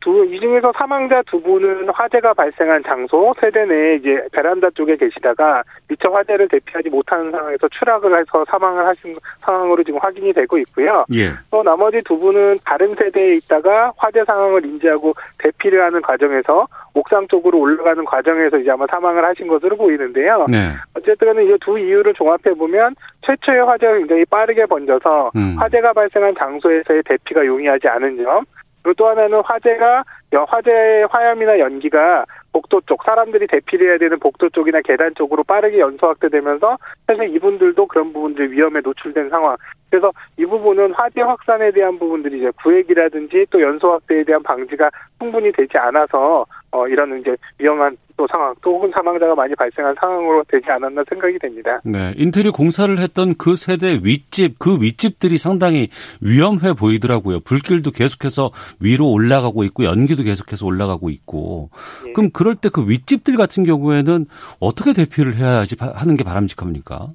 두, 0.00 0.24
이 0.24 0.38
중에서 0.38 0.72
사망자 0.76 1.22
두 1.26 1.40
분은 1.42 1.88
화재가 1.90 2.34
발생한 2.34 2.82
장소 2.84 3.34
세대 3.40 3.64
내에 3.64 3.96
이제 3.96 4.22
베란다 4.32 4.70
쪽에 4.70 4.96
계시다가 4.96 5.62
미처 5.88 6.08
화재를 6.08 6.48
대피하지 6.48 6.88
못하는 6.90 7.30
상황에서 7.30 7.68
추락을 7.68 8.18
해서 8.18 8.44
사망을 8.48 8.86
하신 8.86 9.16
상황으로 9.40 9.82
지금 9.82 9.98
확인이 10.00 10.32
되고 10.32 10.58
있고요. 10.58 11.04
예. 11.12 11.30
또 11.50 11.62
나머지 11.62 12.00
두 12.04 12.18
분은 12.18 12.60
다른 12.64 12.94
세대에 12.94 13.36
있다가 13.36 13.92
화재 13.96 14.24
상황을 14.24 14.64
인지하고 14.64 15.14
대피를 15.38 15.82
하는 15.82 16.00
과정에서 16.00 16.66
옥상 16.94 17.26
쪽으로 17.28 17.58
올라가는 17.58 18.04
과정에서 18.04 18.58
이제 18.58 18.70
아마 18.70 18.86
사망을 18.86 19.24
하신 19.24 19.48
것으로 19.48 19.76
보이는데요. 19.76 20.46
네. 20.48 20.72
어쨌든 20.94 21.42
이제 21.44 21.56
두 21.60 21.78
이유를 21.78 22.14
종합해 22.14 22.54
보면 22.56 22.94
최초의 23.22 23.64
화재가 23.66 23.98
굉장히 23.98 24.24
빠르게 24.26 24.66
번져서 24.66 25.32
음. 25.36 25.56
화재가 25.58 25.92
발생한 25.92 26.34
장소에서의 26.38 27.02
대피가 27.04 27.44
용이하지 27.44 27.88
않은 27.88 28.22
점, 28.22 28.44
그리고 28.82 28.94
또 28.94 29.08
하나는 29.08 29.40
화재가 29.44 30.04
화재 30.46 31.04
화염이나 31.10 31.58
연기가 31.58 32.24
복도 32.52 32.80
쪽 32.82 33.02
사람들이 33.04 33.46
대피를 33.46 33.90
해야 33.90 33.98
되는 33.98 34.18
복도 34.18 34.48
쪽이나 34.48 34.80
계단 34.82 35.14
쪽으로 35.14 35.44
빠르게 35.44 35.78
연소 35.78 36.06
확대되면서 36.06 36.78
사실 37.06 37.34
이분들도 37.34 37.86
그런 37.86 38.12
부분들 38.12 38.52
위험에 38.52 38.80
노출된 38.80 39.28
상황. 39.30 39.56
그래서 39.90 40.12
이 40.36 40.44
부분은 40.44 40.92
화재 40.92 41.22
확산에 41.22 41.70
대한 41.70 41.98
부분들이 41.98 42.38
이제 42.38 42.50
구획이라든지 42.62 43.46
또 43.50 43.60
연소 43.60 43.92
확대에 43.92 44.24
대한 44.24 44.42
방지가 44.42 44.90
충분히 45.18 45.50
되지 45.52 45.78
않아서 45.78 46.44
어, 46.70 46.86
이런 46.86 47.20
이제 47.20 47.34
위험한 47.58 47.96
또 48.16 48.26
상황, 48.30 48.54
또 48.62 48.74
혹은 48.74 48.90
사망자가 48.94 49.34
많이 49.34 49.54
발생한 49.54 49.94
상황으로 50.00 50.44
되지 50.48 50.66
않았나 50.70 51.04
생각이 51.08 51.38
됩니다. 51.38 51.80
네. 51.84 52.12
인테리어 52.16 52.50
공사를 52.52 52.98
했던 52.98 53.34
그 53.36 53.54
세대 53.54 54.00
윗집, 54.02 54.58
그 54.58 54.80
윗집들이 54.80 55.38
상당히 55.38 55.88
위험해 56.20 56.72
보이더라고요. 56.72 57.40
불길도 57.40 57.92
계속해서 57.92 58.50
위로 58.80 59.10
올라가고 59.10 59.62
있고, 59.64 59.84
연기도 59.84 60.24
계속해서 60.24 60.66
올라가고 60.66 61.10
있고. 61.10 61.70
예. 62.08 62.12
그럼 62.12 62.30
그럴 62.32 62.54
때 62.54 62.68
그 62.68 62.88
윗집들 62.88 63.36
같은 63.36 63.64
경우에는 63.64 64.26
어떻게 64.60 64.92
대피를 64.92 65.36
해야지 65.36 65.74
하는 65.80 66.16
게 66.16 66.24
바람직합니까? 66.24 67.08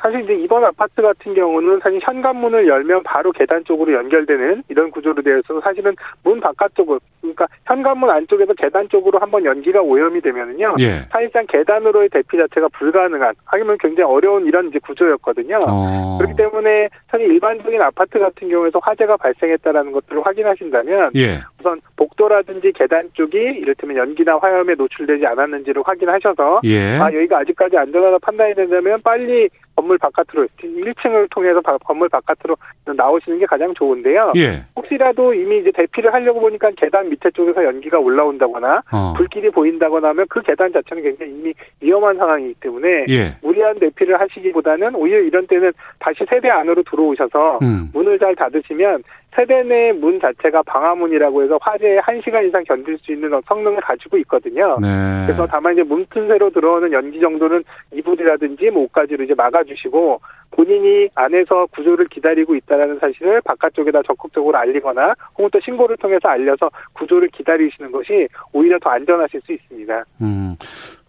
사실 0.00 0.22
이제 0.22 0.32
이번 0.34 0.64
아파트 0.64 1.02
같은 1.02 1.34
경우는 1.34 1.80
사실 1.80 2.00
현관문을 2.02 2.66
열면 2.66 3.02
바로 3.02 3.30
계단 3.32 3.62
쪽으로 3.64 3.92
연결되는 3.92 4.62
이런 4.68 4.90
구조로 4.90 5.22
되어 5.22 5.38
있어서 5.38 5.60
사실은 5.60 5.94
문 6.24 6.40
바깥쪽으로 6.40 6.98
그러니까 7.20 7.46
현관문 7.66 8.08
안쪽에서 8.10 8.54
계단 8.54 8.88
쪽으로 8.88 9.18
한번 9.18 9.44
연기가 9.44 9.80
오염이 9.82 10.20
되면은요. 10.22 10.76
예. 10.80 11.06
사실상 11.10 11.44
계단으로의 11.46 12.08
대피 12.08 12.38
자체가 12.38 12.68
불가능한 12.72 13.34
하기면 13.44 13.76
굉장히 13.78 14.10
어려운 14.10 14.46
이런 14.46 14.68
이제 14.68 14.78
구조였거든요. 14.78 15.60
어. 15.66 16.18
그렇기 16.18 16.36
때문에 16.36 16.88
사실 17.08 17.30
일반적인 17.30 17.80
아파트 17.82 18.18
같은 18.18 18.48
경우에서 18.48 18.78
화재가 18.82 19.18
발생했다라는 19.18 19.92
것들을 19.92 20.24
확인하신다면 20.24 21.12
예. 21.16 21.40
우선 21.60 21.80
복도라든지 21.96 22.72
계단 22.72 23.10
쪽이 23.12 23.36
이를테면 23.36 23.98
연기나 23.98 24.38
화염에 24.38 24.74
노출되지 24.74 25.26
않았는지를 25.26 25.82
확인하셔서 25.84 26.62
예. 26.64 26.98
아 26.98 27.12
여기가 27.12 27.40
아직까지 27.40 27.76
안전하다 27.76 28.18
판단이 28.22 28.54
된다면 28.54 29.00
빨리 29.04 29.48
건물 29.80 29.96
바깥으로 29.96 30.46
1층을 30.58 31.30
통해서 31.30 31.60
건물 31.62 32.08
바깥으로 32.10 32.56
나오시는 32.84 33.38
게 33.38 33.46
가장 33.46 33.72
좋은데요. 33.72 34.32
예. 34.36 34.62
혹시라도 34.76 35.32
이미 35.32 35.60
이제 35.60 35.70
대피를 35.74 36.12
하려고 36.12 36.40
보니까 36.40 36.70
계단 36.76 37.08
밑에 37.08 37.30
쪽에서 37.30 37.64
연기가 37.64 37.98
올라온다거나 37.98 38.82
어. 38.92 39.14
불길이 39.16 39.50
보인다거나 39.50 40.08
하면 40.10 40.26
그 40.28 40.42
계단 40.42 40.70
자체는 40.72 41.02
굉장히 41.02 41.32
이미 41.32 41.54
위험한 41.80 42.18
상황이기 42.18 42.54
때문에 42.60 43.06
예. 43.08 43.36
무리한 43.40 43.78
대피를 43.78 44.20
하시기보다는 44.20 44.94
오히려 44.94 45.20
이런 45.20 45.46
때는 45.46 45.72
다시 45.98 46.24
세대 46.28 46.50
안으로 46.50 46.82
들어오셔서 46.82 47.60
음. 47.62 47.88
문을 47.94 48.18
잘 48.18 48.36
닫으시면 48.36 49.02
세대 49.34 49.62
내 49.62 49.92
문 49.92 50.18
자체가 50.20 50.62
방화문이라고 50.62 51.42
해서 51.42 51.58
화재에 51.60 51.98
1시간 52.00 52.46
이상 52.46 52.64
견딜 52.64 52.98
수 52.98 53.12
있는 53.12 53.30
성능을 53.46 53.80
가지고 53.80 54.16
있거든요. 54.18 54.78
네. 54.80 55.24
그래서 55.26 55.46
다만 55.46 55.74
이제 55.74 55.82
문틈새로 55.82 56.50
들어오는 56.50 56.92
연기 56.92 57.20
정도는 57.20 57.62
이불이라든지 57.92 58.70
뭐 58.70 58.84
옷가지로 58.84 59.24
이제 59.24 59.34
막아주시고 59.34 60.20
본인이 60.50 61.08
안에서 61.14 61.66
구조를 61.66 62.06
기다리고 62.08 62.54
있다라는 62.56 62.98
사실을 62.98 63.40
바깥쪽에다 63.42 64.02
적극적으로 64.02 64.58
알리거나 64.58 65.14
혹은 65.38 65.50
또 65.52 65.60
신고를 65.60 65.96
통해서 65.98 66.28
알려서 66.28 66.70
구조를 66.94 67.28
기다리시는 67.28 67.92
것이 67.92 68.28
오히려 68.52 68.78
더 68.78 68.90
안전하실 68.90 69.40
수 69.42 69.52
있습니다. 69.52 70.04
음. 70.22 70.56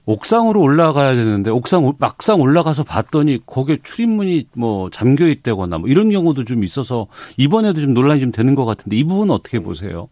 옥상으로 0.06 0.62
올라가야 0.62 1.16
되는데 1.16 1.52
옥상 1.52 1.94
막상 2.00 2.42
올라가서 2.42 2.84
봤더니 2.84 3.40
거기에 3.46 3.78
출입문이 3.84 4.48
뭐 4.54 4.90
잠겨 4.90 5.28
있다거나 5.28 5.78
뭐 5.78 5.90
이런 5.90 6.10
경우도 6.10 6.46
좀 6.46 6.64
있어서 6.64 7.08
이번에도 7.38 7.80
좀 7.80 7.94
논란이 7.94 8.22
좀 8.22 8.32
되는 8.32 8.56
것 8.56 8.66
같은데 8.66 8.96
이 8.96 9.04
부분은 9.04 9.34
어떻게 9.34 9.60
보세요? 9.60 10.10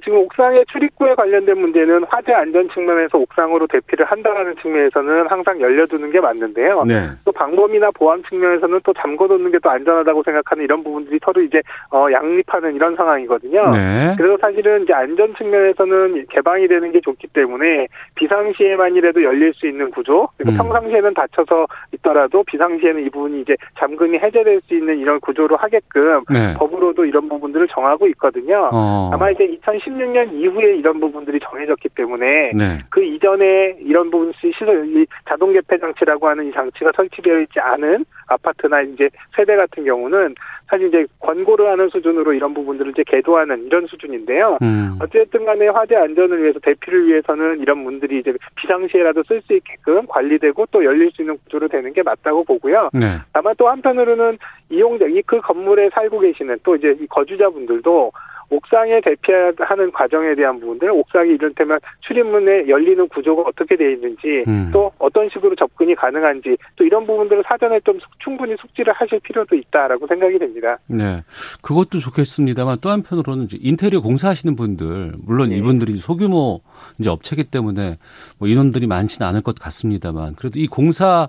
지금 0.00 0.18
옥상의 0.18 0.64
출입구에 0.72 1.14
관련된 1.14 1.58
문제는 1.58 2.04
화재 2.08 2.32
안전 2.32 2.68
측면에서 2.70 3.18
옥상으로 3.18 3.66
대피를 3.66 4.06
한다라는 4.06 4.56
측면에서는 4.62 5.26
항상 5.28 5.60
열려두는 5.60 6.10
게 6.10 6.20
맞는데요. 6.20 6.84
네. 6.84 7.08
또 7.24 7.32
방범이나 7.32 7.90
보안 7.92 8.22
측면에서는 8.28 8.80
또 8.84 8.92
잠궈두는 8.94 9.52
게 9.52 9.58
또 9.62 9.70
안전하다고 9.70 10.22
생각하는 10.22 10.64
이런 10.64 10.82
부분들이 10.82 11.18
서로 11.22 11.42
이제 11.42 11.60
어, 11.90 12.06
양립하는 12.10 12.74
이런 12.74 12.96
상황이거든요. 12.96 13.70
네. 13.70 14.14
그래서 14.16 14.36
사실은 14.40 14.82
이제 14.82 14.92
안전 14.92 15.34
측면에서는 15.36 16.26
개방이 16.30 16.68
되는 16.68 16.92
게 16.92 17.00
좋기 17.00 17.28
때문에 17.28 17.86
비상시에만이라도 18.14 19.22
열릴 19.22 19.52
수 19.54 19.66
있는 19.66 19.90
구조, 19.90 20.28
그리고 20.36 20.52
음. 20.52 20.58
평상시에는 20.58 21.14
닫혀서 21.14 21.66
있더라도 21.94 22.42
비상시에는 22.44 23.04
이 23.04 23.10
부분이 23.10 23.40
이제 23.42 23.56
잠금이 23.78 24.18
해제될 24.18 24.60
수 24.66 24.74
있는 24.74 24.98
이런 24.98 25.20
구조로 25.20 25.56
하게끔 25.56 26.24
네. 26.30 26.54
법으로도 26.54 27.04
이런 27.04 27.28
부분들을 27.28 27.68
정하고 27.68 28.06
있거든요. 28.08 28.70
어. 28.72 29.10
아마 29.12 29.30
이제 29.30 29.44
2010 29.44 29.87
2016년 29.88 30.32
이후에 30.34 30.76
이런 30.76 30.98
부분들이 31.00 31.38
정해졌기 31.40 31.90
때문에 31.90 32.52
네. 32.54 32.78
그 32.90 33.04
이전에 33.04 33.76
이런 33.80 34.10
부분 34.10 34.32
시설 34.40 34.86
이 34.88 35.06
자동 35.28 35.52
개폐 35.52 35.78
장치라고 35.78 36.28
하는 36.28 36.48
이 36.48 36.52
장치가 36.52 36.90
설치되어 36.96 37.40
있지 37.40 37.60
않은 37.60 38.04
아파트나 38.26 38.82
이제 38.82 39.08
세대 39.36 39.56
같은 39.56 39.84
경우는 39.84 40.34
사실 40.66 40.88
이제 40.88 41.06
권고를 41.20 41.70
하는 41.70 41.88
수준으로 41.88 42.34
이런 42.34 42.52
부분들을 42.52 42.90
이제 42.90 43.02
개도하는 43.06 43.66
이런 43.66 43.86
수준인데요. 43.86 44.58
음. 44.60 44.98
어쨌든 45.00 45.46
간에 45.46 45.68
화재 45.68 45.96
안전을 45.96 46.42
위해서 46.42 46.58
대피를 46.60 47.06
위해서는 47.06 47.60
이런 47.60 47.78
문들이 47.78 48.18
이제 48.18 48.34
비상시에라도 48.56 49.22
쓸 49.22 49.40
수 49.42 49.54
있게끔 49.54 50.06
관리되고 50.06 50.66
또 50.70 50.84
열릴 50.84 51.10
수 51.12 51.22
있는 51.22 51.38
구조로 51.44 51.68
되는 51.68 51.92
게 51.94 52.02
맞다고 52.02 52.44
보고요. 52.44 52.90
네. 52.92 53.16
다만 53.32 53.54
또 53.56 53.68
한편으로는 53.68 54.38
이용자 54.70 55.06
이 55.06 55.22
그 55.28 55.40
건물에 55.42 55.90
살고 55.90 56.20
계시는 56.20 56.58
또 56.64 56.74
이제 56.74 56.96
이 56.98 57.06
거주자분들도 57.06 58.12
옥상에 58.50 59.00
대피하는 59.02 59.92
과정에 59.92 60.34
대한 60.34 60.58
부분들, 60.58 60.90
옥상이 60.90 61.30
이를테면 61.34 61.78
출입문에 62.00 62.68
열리는 62.68 63.06
구조가 63.08 63.42
어떻게 63.42 63.76
되어 63.76 63.90
있는지, 63.90 64.44
음. 64.48 64.70
또 64.72 64.90
어떤 64.98 65.28
식으로 65.28 65.54
접근이 65.54 65.94
가능한지, 65.94 66.56
또 66.76 66.84
이런 66.84 67.06
부분들을 67.06 67.42
사전에 67.46 67.80
좀 67.80 67.98
충분히 68.18 68.56
숙지를 68.58 68.92
하실 68.94 69.20
필요도 69.20 69.54
있다라고 69.54 70.06
생각이 70.06 70.38
됩니다. 70.38 70.78
네, 70.86 71.22
그것도 71.60 71.98
좋겠습니다만 71.98 72.78
또 72.80 72.90
한편으로는 72.90 73.48
인테리어 73.52 74.00
공사하시는 74.00 74.56
분들, 74.56 75.12
물론 75.24 75.50
네. 75.50 75.56
이분들이 75.56 75.96
소규모 75.96 76.62
이제 76.98 77.10
업체기 77.10 77.44
때문에 77.44 77.98
뭐 78.38 78.48
인원들이 78.48 78.86
많지는 78.86 79.26
않을 79.28 79.42
것 79.42 79.58
같습니다만, 79.58 80.34
그래도 80.36 80.58
이 80.58 80.66
공사를 80.66 81.28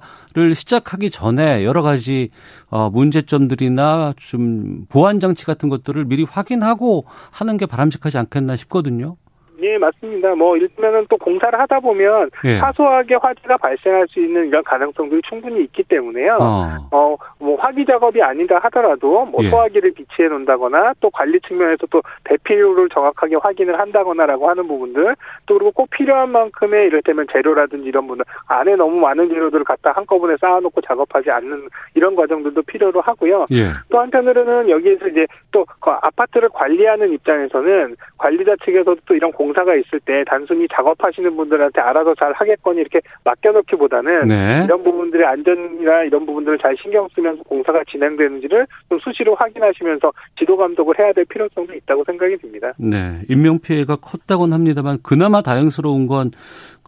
시작하기 0.54 1.10
전에 1.10 1.66
여러 1.66 1.82
가지 1.82 2.30
어, 2.70 2.90
문제점들이나 2.90 4.14
좀 4.18 4.86
보안 4.90 5.20
장치 5.20 5.46
같은 5.46 5.70
것들을 5.70 6.06
미리 6.06 6.24
확인하고 6.24 7.09
하는 7.32 7.58
게 7.58 7.66
바람직하지 7.66 8.18
않겠나 8.18 8.56
싶거든요. 8.56 9.18
예, 9.62 9.78
맞습니다. 9.78 10.36
뭐, 10.36 10.58
일단은 10.58 11.06
또 11.10 11.18
공사를 11.18 11.58
하다 11.58 11.80
보면 11.80 12.30
예. 12.46 12.60
사소하게 12.60 13.16
화재가 13.16 13.58
발생할 13.58 14.08
수 14.10 14.20
있는 14.20 14.48
이런 14.48 14.64
가능성들이 14.64 15.22
충분히 15.28 15.64
있기 15.64 15.84
때문에요. 15.84 16.38
어, 16.40 16.88
어 16.92 17.16
뭐, 17.40 17.58
화기 17.58 17.86
작업이 17.86 18.22
아니다 18.22 18.60
하더라도 18.64 19.26
뭐, 19.26 19.44
예. 19.44 19.50
소화기를 19.50 19.92
비치해 19.92 20.28
놓는다거나 20.28 20.94
또 21.00 21.10
관리 21.10 21.40
측면에서 21.42 21.88
또 21.90 22.02
대피율을 22.26 22.90
정확하게 22.90 23.36
확인을 23.36 23.80
한다거나라고 23.80 24.50
하는 24.50 24.68
부분들 24.68 25.16
또 25.46 25.56
그리고 25.56 25.72
꼭 25.72 25.90
필요한 25.90 26.30
만큼의 26.30 26.88
이를테면 26.88 27.28
재료라든지 27.32 27.88
이런 27.88 28.08
부분 28.08 28.24
안에 28.48 28.76
너무 28.76 29.00
많은 29.00 29.30
재료들을 29.30 29.64
갖다 29.66 29.92
한꺼번에 29.92 30.36
쌓아놓고 30.40 30.82
작업하지 30.82 31.32
않는 31.32 31.68
이런 31.96 32.16
과정들도 32.16 32.62
필요로 32.64 33.02
하고요. 33.02 33.48
예. 33.52 33.72
또 33.90 34.00
한편으로는 34.00 34.70
여기에서 34.70 35.08
이제 35.08 35.26
또 35.52 35.66
그 35.80 35.92
아파트를 36.02 36.50
관리하는 36.50 37.12
입장에서는 37.14 37.96
관리자 38.18 38.56
측에서도 38.64 38.98
또 39.06 39.16
이런 39.16 39.32
공 39.32 39.49
공사가 39.50 39.76
있을 39.76 40.00
때 40.06 40.24
단순히 40.28 40.68
작업하시는 40.72 41.36
분들한테 41.36 41.82
알아서 41.82 42.14
잘 42.16 42.32
하겠거니 42.34 42.82
이렇게 42.82 43.02
맡겨놓기보다는 43.24 44.28
네. 44.28 44.62
이런 44.66 44.84
부분들의 44.84 45.26
안전이나 45.26 46.04
이런 46.04 46.26
부분들을 46.26 46.60
잘 46.60 46.76
신경 46.82 47.08
쓰면서 47.16 47.42
공사가 47.44 47.82
진행되는지를 47.90 48.68
좀 48.90 49.00
수시로 49.00 49.34
확인하시면서 49.36 50.12
지도 50.38 50.56
감독을 50.56 51.00
해야 51.00 51.12
될 51.14 51.26
필요성도 51.26 51.74
있다고 51.74 52.04
생각이 52.04 52.38
듭니다. 52.38 52.74
네, 52.78 53.22
인명 53.28 53.60
피해가 53.60 53.96
컸다곤 53.96 54.54
합니다만 54.54 55.00
그나마 55.02 55.42
다행스러운 55.42 56.08
건 56.08 56.32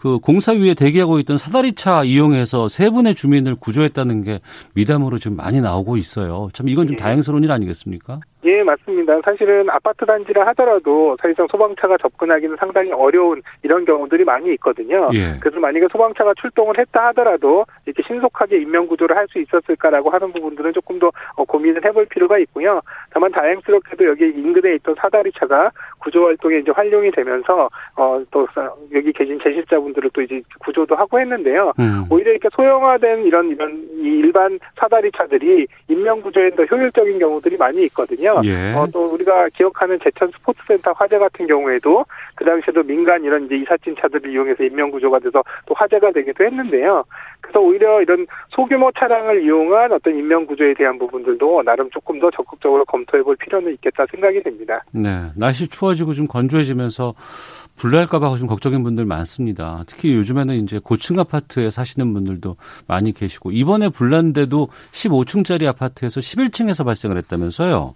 그 0.02 0.18
공사 0.18 0.52
위에 0.52 0.74
대기하고 0.74 1.20
있던 1.20 1.38
사다리차 1.38 2.06
이용해서 2.06 2.68
세 2.70 2.90
분의 2.90 3.14
주민을 3.14 3.54
구조했다는 3.54 4.24
게 4.24 4.40
미담으로 4.74 5.20
지금 5.20 5.38
많이 5.38 5.62
나오고 5.62 5.96
있어요. 5.98 6.50
참 6.54 6.68
이건 6.70 6.88
좀 6.88 6.98
네. 6.98 7.04
다행스러운 7.04 7.44
일 7.44 7.52
아니겠습니까? 7.52 8.20
예, 8.44 8.64
맞습니다. 8.64 9.20
사실은 9.24 9.70
아파트 9.70 10.06
단지라 10.06 10.46
하더라도 10.48 11.18
사실상 11.22 11.48
소방차가 11.50 11.98
접근하기는 11.98 12.58
상당히 12.58 12.92
어려운 12.92 13.42
이런 13.64 13.86
경우들이 13.86 14.24
많이 14.24 14.54
있거든요. 14.54 15.10
예. 15.14 15.38
그래서 15.40 15.60
만약에 15.60 15.88
소방차가 15.92 16.34
출동을 16.40 16.78
했다 16.78 17.08
하더라도 17.08 17.66
이렇게 17.86 18.04
신속하게 18.08 18.58
인명 18.58 18.88
구조를 18.88 19.16
할 19.18 19.32
수 19.32 19.40
있었을까라고 19.40 20.10
하는 20.10 20.32
부분들은 20.34 20.74
조금 20.74 21.00
더 21.00 21.12
어, 21.36 21.44
고민을 21.46 21.84
해볼 21.86 22.06
필요가 22.08 22.38
있고요. 22.40 22.82
다만 23.12 23.32
다행스럽게도 23.32 24.06
여기 24.06 24.26
인근에 24.26 24.76
있던 24.76 24.96
사다리차가 25.00 25.72
구조 26.00 26.26
활동에 26.26 26.58
이제 26.58 26.72
활용이 26.72 27.12
되면서 27.12 27.70
어, 27.96 28.22
또 28.32 28.48
여기 28.94 29.12
계신 29.14 29.40
제실자분들을 29.42 30.10
또 30.14 30.22
이제 30.22 30.42
구조도 30.60 30.96
하고 30.96 31.20
했는데요. 31.20 31.74
음. 31.80 32.06
오히려 32.10 32.32
이렇게 32.32 32.50
소형화된 32.54 33.24
이런 33.26 33.50
이런 33.50 33.88
일반 34.02 34.60
사다리차들이 34.76 35.68
인명 35.88 36.22
구조에 36.22 36.50
더 36.52 36.64
효율적인 36.66 37.20
경우들이 37.20 37.58
많이 37.58 37.84
있거든요. 37.86 38.31
있거든요. 38.32 38.52
예. 38.52 38.74
어, 38.74 38.88
또 38.92 39.14
우리가 39.14 39.50
기억하는 39.50 40.00
제천 40.04 40.32
스포츠센터 40.32 40.92
화재 40.94 41.18
같은 41.18 41.48
경우에도 41.48 42.06
그 42.36 42.46
당시에도 42.46 42.84
민간 42.84 43.24
이런 43.24 43.46
이제 43.46 43.56
이삿짐 43.56 43.96
차들을 44.00 44.32
이용해서 44.32 44.64
인명 44.64 44.92
구조가 44.92 45.20
돼서 45.20 45.44
또 45.66 45.74
화재가 45.76 46.12
되기도 46.12 46.44
했는데요. 46.44 47.04
그래서 47.42 47.60
오히려 47.60 48.02
이런 48.02 48.26
소규모 48.50 48.92
차량을 48.98 49.44
이용한 49.44 49.92
어떤 49.92 50.16
인명 50.16 50.46
구조에 50.46 50.74
대한 50.74 50.98
부분들도 50.98 51.64
나름 51.64 51.90
조금 51.90 52.20
더 52.20 52.30
적극적으로 52.32 52.86
검토해 52.86 53.24
볼 53.24 53.36
필요는 53.36 53.74
있겠다 53.74 54.06
생각이 54.12 54.42
됩니다. 54.44 54.84
네. 54.92 55.32
날씨 55.36 55.68
추워지고 55.68 56.14
좀 56.14 56.28
건조해지면서 56.28 57.14
불날까봐 57.78 58.36
좀 58.38 58.48
걱정인 58.48 58.84
분들 58.84 59.06
많습니다. 59.06 59.84
특히 59.88 60.14
요즘에는 60.16 60.56
이제 60.56 60.80
고층 60.84 61.20
아파트에 61.20 61.70
사시는 61.70 62.14
분들도 62.14 62.56
많이 62.88 63.12
계시고 63.12 63.52
이번에 63.52 63.90
불난데도 63.90 64.68
15층짜리 64.92 65.68
아파트에서 65.68 66.20
11층에서 66.20 66.86
발생을 66.86 67.18
했다면서요. 67.18 67.96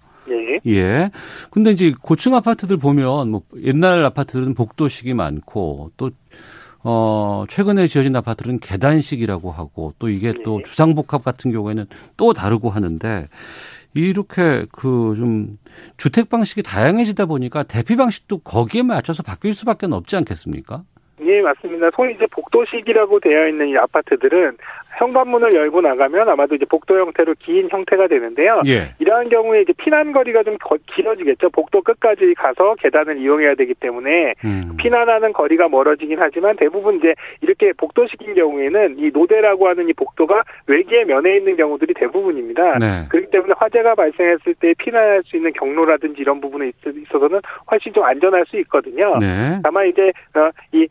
예. 0.66 0.72
예. 0.72 1.12
근데 1.52 1.72
이제 1.72 1.94
고층 2.02 2.36
아파트들 2.36 2.78
보면 2.78 3.30
뭐 3.32 3.42
옛날 3.62 4.06
아파트들은 4.06 4.54
복도식이 4.54 5.14
많고 5.14 5.92
또 5.98 6.12
어, 6.84 7.46
최근에 7.50 7.88
지어진 7.88 8.16
아파트는 8.16 8.60
계단식이라고 8.60 9.52
하고 9.52 9.94
또 9.98 10.10
이게 10.10 10.34
또 10.44 10.58
네. 10.58 10.64
주상복합 10.64 11.24
같은 11.24 11.52
경우에는 11.52 11.86
또 12.16 12.34
다르고 12.34 12.70
하는데 12.70 13.28
이렇게 13.96 14.66
그 14.72 15.16
좀 15.16 15.54
주택 15.98 16.30
방식이 16.30 16.64
다양해지다 16.64 17.26
보니까 17.26 17.64
대피 17.64 17.96
방식도 17.96 18.40
거기에 18.40 18.84
맞춰서 18.84 19.24
바뀔 19.24 19.54
수밖에 19.54 19.88
없지 19.90 20.16
않겠습니까? 20.18 20.84
예, 21.22 21.42
맞습니다. 21.42 21.90
소위 21.96 22.14
이제 22.14 22.26
복도식이라고 22.32 23.20
되어 23.20 23.48
있는 23.48 23.70
이 23.70 23.78
아파트들은 23.78 24.58
현관문을 24.98 25.54
열고 25.54 25.82
나가면 25.82 26.30
아마도 26.30 26.56
이제 26.56 26.66
복도 26.66 26.98
형태로 27.00 27.36
긴 27.40 27.68
형태가 27.70 28.08
되는데요. 28.08 28.62
예. 28.68 28.94
이러한 29.00 29.30
경우에 29.30 29.62
이제 29.62 29.74
피난 29.78 30.12
거리가 30.12 30.44
좀 30.44 30.58
거- 30.58 30.78
길어지겠죠. 30.96 31.50
복도 31.50 31.82
끝까지 31.82 32.34
가서 32.36 32.76
계단을 32.76 33.18
이용해야 33.18 33.56
되기 33.56 33.74
때문에 33.74 34.34
음. 34.46 34.76
피난하는 34.80 35.34
거리가 35.34 35.68
멀어지긴 35.70 36.18
하지만 36.20 36.56
대부분 36.56 36.96
이제 36.98 37.14
이렇게 37.42 37.74
복도식인 37.74 38.34
경우에는 38.36 38.96
이 39.00 39.12
노대라고 39.14 39.68
하는 39.68 39.90
이 39.90 39.94
복도가 39.94 40.44
외기에 40.68 41.04
면해 41.04 41.38
있는 41.38 41.56
경우들이 41.58 41.94
대부분입니다. 41.96 42.80
네. 42.80 43.06
그렇기 43.10 43.32
때문에 43.32 43.54
화재가 43.58 43.96
발생했을 43.96 44.54
때 44.56 44.74
피난할 44.78 45.24
수 45.26 45.36
있는 45.36 45.52
경로라든지 45.54 46.22
이런 46.22 46.40
부분에 46.40 46.68
있- 46.70 46.76
있어서는 46.86 47.42
훨씬 47.70 47.92
좀 47.94 48.04
안전할 48.04 48.46
수 48.48 48.58
있거든요. 48.62 49.18
네. 49.20 49.60
다만 49.64 49.88
이제 49.88 50.12
어, 50.36 50.50
이 50.72 50.88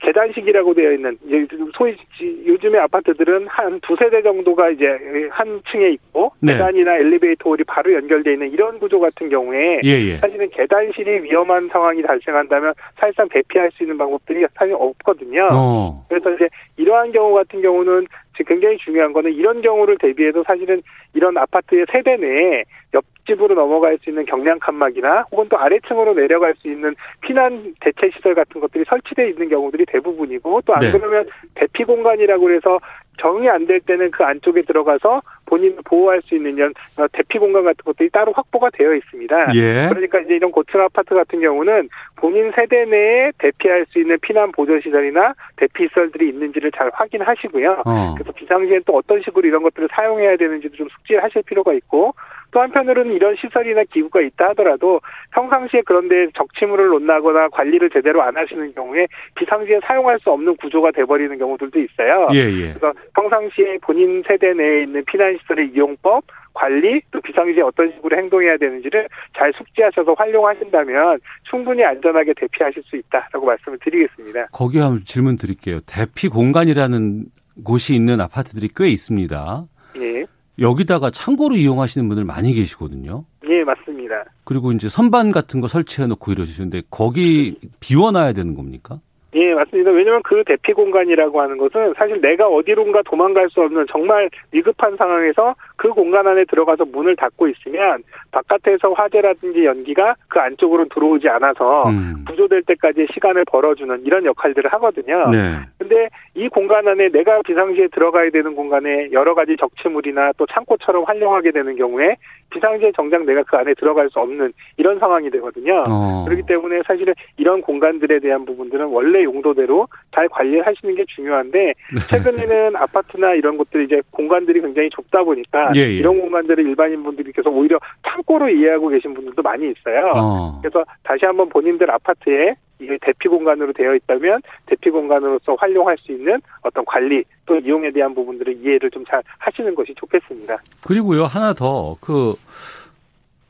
계단식이라고 0.00 0.74
되어 0.74 0.92
있는 0.92 1.16
이제 1.26 1.46
소위 1.76 1.94
지- 2.16 2.42
요즘의 2.46 2.80
아파트들은 2.80 3.46
한 3.48 3.80
두 3.80 3.94
세 3.96 4.08
대 4.10 4.22
정도가 4.22 4.70
이제 4.70 4.86
한 5.30 5.60
층에 5.70 5.90
있고 5.90 6.32
네. 6.40 6.52
계단이나 6.54 6.96
엘리베이터 6.96 7.50
홀이 7.50 7.64
바로 7.66 7.92
연결되어 7.92 8.32
있는 8.32 8.50
이런 8.50 8.78
구조 8.78 8.98
같은 8.98 9.28
경우에 9.28 9.80
예, 9.84 9.88
예. 9.90 10.16
사실은 10.18 10.48
계단실이 10.50 11.22
위험한 11.24 11.68
상황이 11.68 12.02
발생한다면 12.02 12.72
사실상 12.98 13.28
대피할 13.28 13.70
수 13.72 13.82
있는 13.84 13.98
방법들이 13.98 14.44
사실 14.54 14.74
없거든요. 14.78 15.48
어. 15.52 16.04
그래서 16.08 16.30
이제 16.34 16.48
이러한 16.76 17.12
경우 17.12 17.34
같은 17.34 17.60
경우는 17.62 18.06
굉장히 18.46 18.78
중요한 18.78 19.12
거는 19.12 19.32
이런 19.34 19.60
경우를 19.60 19.98
대비해서 19.98 20.42
사실은 20.46 20.80
이런 21.14 21.36
아파트의 21.36 21.84
세대 21.92 22.16
내에 22.16 22.64
옆 22.94 23.04
집으로 23.30 23.54
넘어갈 23.54 23.96
수 24.02 24.10
있는 24.10 24.26
경량 24.26 24.58
칸막이나 24.58 25.26
혹은 25.30 25.46
또 25.48 25.58
아래층으로 25.58 26.14
내려갈 26.14 26.54
수 26.56 26.68
있는 26.68 26.94
피난 27.20 27.74
대체 27.80 28.10
시설 28.14 28.34
같은 28.34 28.60
것들이 28.60 28.84
설치되어 28.88 29.26
있는 29.26 29.48
경우들이 29.48 29.86
대부분이고 29.86 30.62
또안 30.62 30.80
네. 30.80 30.90
그러면 30.90 31.28
대피 31.54 31.84
공간이라고 31.84 32.50
해서 32.50 32.80
정이 33.18 33.48
안 33.48 33.60
될 33.70 33.78
때는 33.80 34.10
그 34.10 34.24
안쪽에 34.24 34.62
들어가서 34.62 35.22
본인을 35.46 35.78
보호할 35.84 36.20
수 36.22 36.34
있는 36.34 36.56
이런 36.56 36.72
어, 36.96 37.06
대피 37.12 37.38
공간 37.38 37.62
같은 37.62 37.84
것들이 37.84 38.08
따로 38.10 38.32
확보가 38.32 38.70
되어 38.72 38.94
있습니다. 38.94 39.54
예. 39.54 39.88
그러니까 39.88 40.18
이제 40.20 40.34
이런 40.34 40.50
고층 40.50 40.80
아파트 40.80 41.14
같은 41.14 41.40
경우는 41.40 41.88
본인 42.16 42.50
세대 42.56 42.84
내에 42.84 43.30
대피할 43.38 43.86
수 43.90 44.00
있는 44.00 44.18
피난 44.22 44.50
보조 44.50 44.80
시설이나 44.80 45.34
대피 45.56 45.86
시설들이 45.88 46.30
있는지를 46.30 46.72
잘 46.72 46.90
확인하시고요. 46.94 47.82
어. 47.84 48.14
그래서 48.16 48.32
비상시엔 48.32 48.82
또 48.86 48.96
어떤 48.96 49.22
식으로 49.22 49.46
이런 49.46 49.62
것들을 49.62 49.88
사용해야 49.92 50.36
되는지도 50.36 50.76
좀 50.76 50.88
숙지하실 50.88 51.42
필요가 51.42 51.72
있고 51.74 52.14
또 52.50 52.60
한편으로는 52.60 53.12
이런 53.12 53.36
시설이나 53.36 53.84
기구가 53.84 54.20
있다 54.20 54.50
하더라도 54.50 55.00
평상시에 55.32 55.82
그런데 55.84 56.28
적치물을 56.36 56.88
놓나거나 56.88 57.48
관리를 57.48 57.90
제대로 57.90 58.22
안 58.22 58.36
하시는 58.36 58.72
경우에 58.74 59.06
비상시에 59.36 59.80
사용할 59.84 60.18
수 60.20 60.30
없는 60.30 60.56
구조가 60.56 60.90
돼버리는 60.92 61.36
경우들도 61.38 61.78
있어요. 61.78 62.28
예, 62.34 62.38
예. 62.38 62.68
그래서 62.72 62.92
평상시에 63.14 63.78
본인 63.82 64.22
세대 64.26 64.52
내에 64.52 64.82
있는 64.82 65.04
피난시설의 65.06 65.70
이용법, 65.74 66.24
관리, 66.52 67.00
또 67.10 67.20
비상시에 67.20 67.62
어떤 67.62 67.92
식으로 67.92 68.16
행동해야 68.16 68.56
되는지를 68.56 69.08
잘 69.36 69.52
숙지하셔서 69.56 70.14
활용하신다면 70.14 71.20
충분히 71.48 71.84
안전하게 71.84 72.34
대피하실 72.34 72.82
수 72.84 72.96
있다라고 72.96 73.46
말씀을 73.46 73.78
드리겠습니다. 73.78 74.46
거기에 74.52 74.80
한번 74.80 75.04
질문 75.04 75.36
드릴게요. 75.38 75.78
대피 75.86 76.28
공간이라는 76.28 77.26
곳이 77.64 77.94
있는 77.94 78.20
아파트들이 78.20 78.70
꽤 78.74 78.88
있습니다. 78.88 79.64
예. 80.00 80.24
여기다가 80.60 81.10
창고로 81.10 81.56
이용하시는 81.56 82.06
분들 82.08 82.24
많이 82.24 82.52
계시거든요. 82.52 83.24
예, 83.48 83.64
맞습니다. 83.64 84.24
그리고 84.44 84.72
이제 84.72 84.88
선반 84.88 85.32
같은 85.32 85.60
거 85.60 85.68
설치해 85.68 86.06
놓고 86.06 86.32
이러시는데 86.32 86.82
거기 86.90 87.56
비워놔야 87.80 88.34
되는 88.34 88.54
겁니까? 88.54 89.00
예, 89.34 89.54
맞습니다. 89.54 89.90
왜냐하면 89.92 90.22
그 90.24 90.42
대피 90.44 90.72
공간이라고 90.72 91.40
하는 91.40 91.56
것은 91.56 91.94
사실 91.96 92.20
내가 92.20 92.48
어디론가 92.48 93.02
도망갈 93.02 93.48
수 93.50 93.60
없는 93.60 93.86
정말 93.90 94.28
위급한 94.52 94.96
상황에서 94.96 95.54
그 95.76 95.88
공간 95.90 96.26
안에 96.26 96.44
들어가서 96.44 96.84
문을 96.86 97.14
닫고 97.16 97.48
있으면 97.48 98.02
바깥에서 98.32 98.92
화재라든지 98.92 99.64
연기가 99.64 100.14
그 100.28 100.40
안쪽으로 100.40 100.86
들어오지 100.88 101.28
않아서 101.28 101.88
음. 101.88 102.24
구조될 102.26 102.62
때까지 102.62 103.06
시간을 103.14 103.44
벌어주는 103.46 104.04
이런 104.04 104.24
역할들을 104.24 104.72
하거든요. 104.72 105.30
네. 105.30 105.60
근데 105.78 106.08
이 106.34 106.48
공간 106.48 106.86
안에 106.88 107.08
내가 107.10 107.40
비상시에 107.42 107.88
들어가야 107.88 108.30
되는 108.30 108.54
공간에 108.54 109.10
여러 109.12 109.34
가지 109.34 109.56
적치물이나 109.56 110.32
또 110.36 110.46
창고처럼 110.46 111.04
활용하게 111.04 111.52
되는 111.52 111.76
경우에 111.76 112.16
비상시에 112.50 112.92
정작 112.96 113.24
내가 113.24 113.42
그 113.44 113.56
안에 113.56 113.74
들어갈 113.74 114.10
수 114.10 114.18
없는 114.18 114.52
이런 114.76 114.98
상황이 114.98 115.30
되거든요. 115.30 115.84
어. 115.88 116.24
그렇기 116.26 116.42
때문에 116.46 116.82
사실은 116.86 117.14
이런 117.36 117.60
공간들에 117.62 118.18
대한 118.18 118.44
부분들은 118.44 118.86
원래 118.86 119.19
용도대로 119.24 119.88
잘 120.14 120.28
관리하시는 120.28 120.94
게 120.94 121.04
중요한데 121.14 121.58
네. 121.58 122.00
최근에는 122.08 122.76
아파트나 122.76 123.34
이런 123.34 123.56
것들이 123.56 123.84
이제 123.84 124.02
공간들이 124.12 124.60
굉장히 124.60 124.88
좁다 124.90 125.22
보니까 125.24 125.72
예, 125.76 125.80
예. 125.80 125.94
이런 125.94 126.20
공간들을 126.20 126.64
일반인 126.64 127.02
분들이 127.02 127.32
계속 127.32 127.56
오히려 127.56 127.78
창고로 128.06 128.48
이해하고 128.48 128.88
계신 128.88 129.14
분들도 129.14 129.42
많이 129.42 129.70
있어요. 129.70 130.12
어. 130.14 130.58
그래서 130.60 130.84
다시 131.02 131.24
한번 131.24 131.48
본인들 131.48 131.90
아파트에 131.90 132.54
이게 132.80 132.96
대피 133.02 133.28
공간으로 133.28 133.72
되어 133.74 133.94
있다면 133.94 134.40
대피 134.64 134.88
공간으로서 134.88 135.54
활용할 135.56 135.98
수 135.98 136.12
있는 136.12 136.40
어떤 136.62 136.82
관리 136.86 137.22
또 137.44 137.56
이용에 137.58 137.90
대한 137.90 138.14
부분들을 138.14 138.56
이해를 138.56 138.90
좀 138.90 139.00
잘 139.10 139.22
하시는 139.38 139.74
것이 139.74 139.94
좋겠습니다. 139.96 140.56
그리고요 140.86 141.24
하나 141.24 141.52
더그 141.52 142.34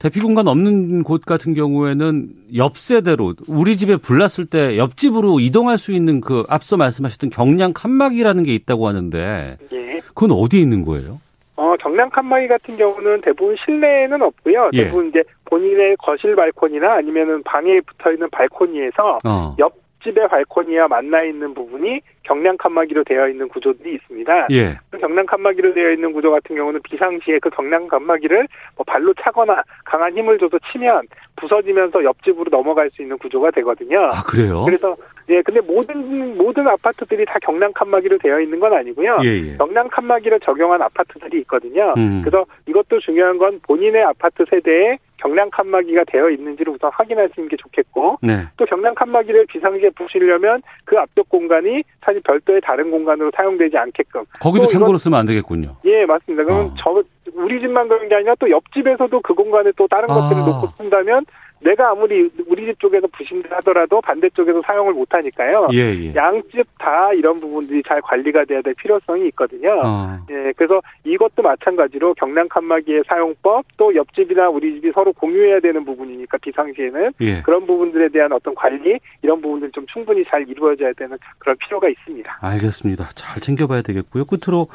대피 0.01 0.19
공간 0.21 0.49
없는 0.49 1.03
곳 1.03 1.27
같은 1.27 1.53
경우에는 1.53 2.29
옆 2.57 2.79
세대로 2.79 3.35
우리 3.47 3.77
집에 3.77 3.97
불났을 3.97 4.47
때 4.47 4.79
옆집으로 4.79 5.41
이동할 5.41 5.77
수 5.77 5.93
있는 5.93 6.23
그 6.23 6.43
앞서 6.49 6.79
말씀하셨던 6.79 7.29
경량 7.29 7.75
칸막이라는 7.75 8.43
게 8.45 8.55
있다고 8.55 8.89
하는데 8.89 9.59
예. 9.73 10.01
그건 10.15 10.31
어디에 10.31 10.59
있는 10.59 10.87
거예요? 10.87 11.21
어, 11.57 11.77
경량 11.79 12.09
칸막이 12.09 12.49
같은 12.49 12.79
경우는 12.79 13.21
대부분 13.21 13.55
실내에는 13.63 14.23
없고요. 14.23 14.71
예. 14.73 14.85
대부분 14.85 15.11
이제 15.11 15.23
본인의 15.45 15.97
거실 15.99 16.35
발코니나 16.35 16.95
아니면은 16.95 17.43
방에 17.43 17.79
붙어 17.83 18.11
있는 18.11 18.27
발코니에서 18.31 19.19
어. 19.23 19.55
옆 19.59 19.75
집의 20.03 20.29
발코니와 20.29 20.89
만나 20.89 21.23
있는 21.23 21.55
부분이 21.55 22.01
경량 22.23 22.57
칸막이로 22.59 23.05
되어 23.05 23.29
있는 23.29 23.49
구조들이 23.49 23.95
있습니다. 23.95 24.47
예. 24.51 24.79
그 24.91 24.99
경량 24.99 25.27
칸막이로 25.27 25.75
되어 25.75 25.91
있는 25.91 26.13
구조 26.13 26.31
같은 26.31 26.57
경우는 26.57 26.81
비상시에 26.83 27.39
그 27.41 27.51
경량 27.51 27.89
칸막이를 27.89 28.47
뭐 28.77 28.85
발로 28.87 29.13
차거나 29.15 29.63
강한 29.85 30.17
힘을 30.17 30.39
줘서 30.39 30.59
치면 30.71 31.03
부서지면서 31.37 32.05
옆집으로 32.05 32.51
넘어갈 32.51 32.91
수 32.91 33.03
있는 33.03 33.19
구조가 33.19 33.51
되거든요. 33.53 34.11
아 34.13 34.23
그래요? 34.23 34.65
그래서 34.65 34.97
예 35.29 35.43
근데 35.43 35.61
모든 35.61 36.37
모든 36.37 36.67
아파트들이 36.69 37.25
다 37.25 37.39
경량 37.43 37.73
칸막이로 37.73 38.19
되어 38.19 38.41
있는 38.41 38.61
건 38.61 38.75
아니고요. 38.75 39.19
예, 39.25 39.29
예. 39.29 39.57
경량 39.57 39.89
칸막이를 39.89 40.41
적용한 40.41 40.83
아파트들이 40.83 41.39
있거든요. 41.41 41.95
음. 41.97 42.23
그래서 42.23 42.45
이것도 42.67 43.01
중요한 43.01 43.39
건 43.39 43.61
본인의 43.67 44.03
아파트 44.03 44.45
세대에 44.49 44.99
경량 45.21 45.51
칸막이가 45.51 46.05
되어 46.05 46.31
있는지를 46.31 46.73
우선 46.73 46.91
확인하시는 46.93 47.49
게 47.49 47.57
좋겠고 47.57 48.19
네. 48.23 48.47
또 48.57 48.65
경량 48.65 48.95
칸막이를 48.95 49.47
비상시에 49.47 49.91
부시려면 49.91 50.63
그 50.85 50.99
앞쪽 50.99 51.29
공간이 51.29 51.83
사실 52.05 52.21
별도의 52.23 52.61
다른 52.63 52.91
공간으로 52.91 53.31
사용되지 53.35 53.77
않게끔 53.77 54.25
거기도 54.41 54.65
또 54.65 54.73
참고로 54.73 54.99
쓰면 54.99 55.19
안 55.19 55.27
되겠군요. 55.27 55.77
예 55.85 56.07
맞습니다. 56.07 56.45
그러면 56.45 56.67
어. 56.67 56.75
저 56.79 57.03
우리 57.35 57.61
집만 57.61 57.89
그런 57.89 58.09
게 58.09 58.15
아니라 58.15 58.35
또 58.39 58.51
옆집에서도 58.51 59.21
그 59.21 59.35
공간에 59.35 59.71
또 59.77 59.87
다른 59.87 60.11
아. 60.11 60.15
것들을 60.15 60.43
놓고 60.45 60.69
쓴다면 60.79 61.27
내가 61.61 61.91
아무리 61.91 62.31
우리 62.47 62.67
집 62.67 62.79
쪽에서 62.81 63.07
부심을 63.09 63.45
하더라도 63.51 64.01
반대쪽에서 64.01 64.63
사용을 64.65 64.95
못 64.95 65.13
하니까요. 65.13 65.69
예, 65.73 65.79
예. 65.79 66.15
양집 66.15 66.67
다 66.79 67.13
이런 67.13 67.41
부분들이 67.41 67.83
잘 67.87 68.01
관리가 68.01 68.45
돼야 68.45 68.63
될 68.63 68.75
필요성이 68.75 69.27
있거든요. 69.29 69.81
어. 69.85 70.19
예, 70.31 70.53
그래서 70.57 70.81
이것도 71.05 71.43
마찬가지로 71.43 72.15
경량 72.15 72.49
칸막이의 72.49 73.03
사용법 73.07 73.65
또 73.77 73.95
옆집이나 73.95 74.49
우리 74.49 74.75
집이 74.75 74.93
서로 74.93 75.13
공유해야 75.13 75.61
되는 75.61 75.85
부분이니까 75.85 76.39
비상시에는 76.39 77.13
예. 77.21 77.43
그런 77.43 77.67
부분들에 77.67 78.09
대한 78.09 78.33
어떤 78.33 78.55
관리 78.55 78.99
이런 79.23 79.41
부분들 79.41 79.73
좀 79.73 79.85
충분히 79.93 80.25
잘 80.27 80.49
이루어져야 80.49 80.93
되는 80.95 81.19
그런 81.39 81.57
필요가 81.59 81.89
있습니다. 81.89 82.39
알겠습니다. 82.41 83.09
잘 83.15 83.41
챙겨봐야 83.41 83.83
되겠고요. 83.83 84.25
끝으로 84.27 84.69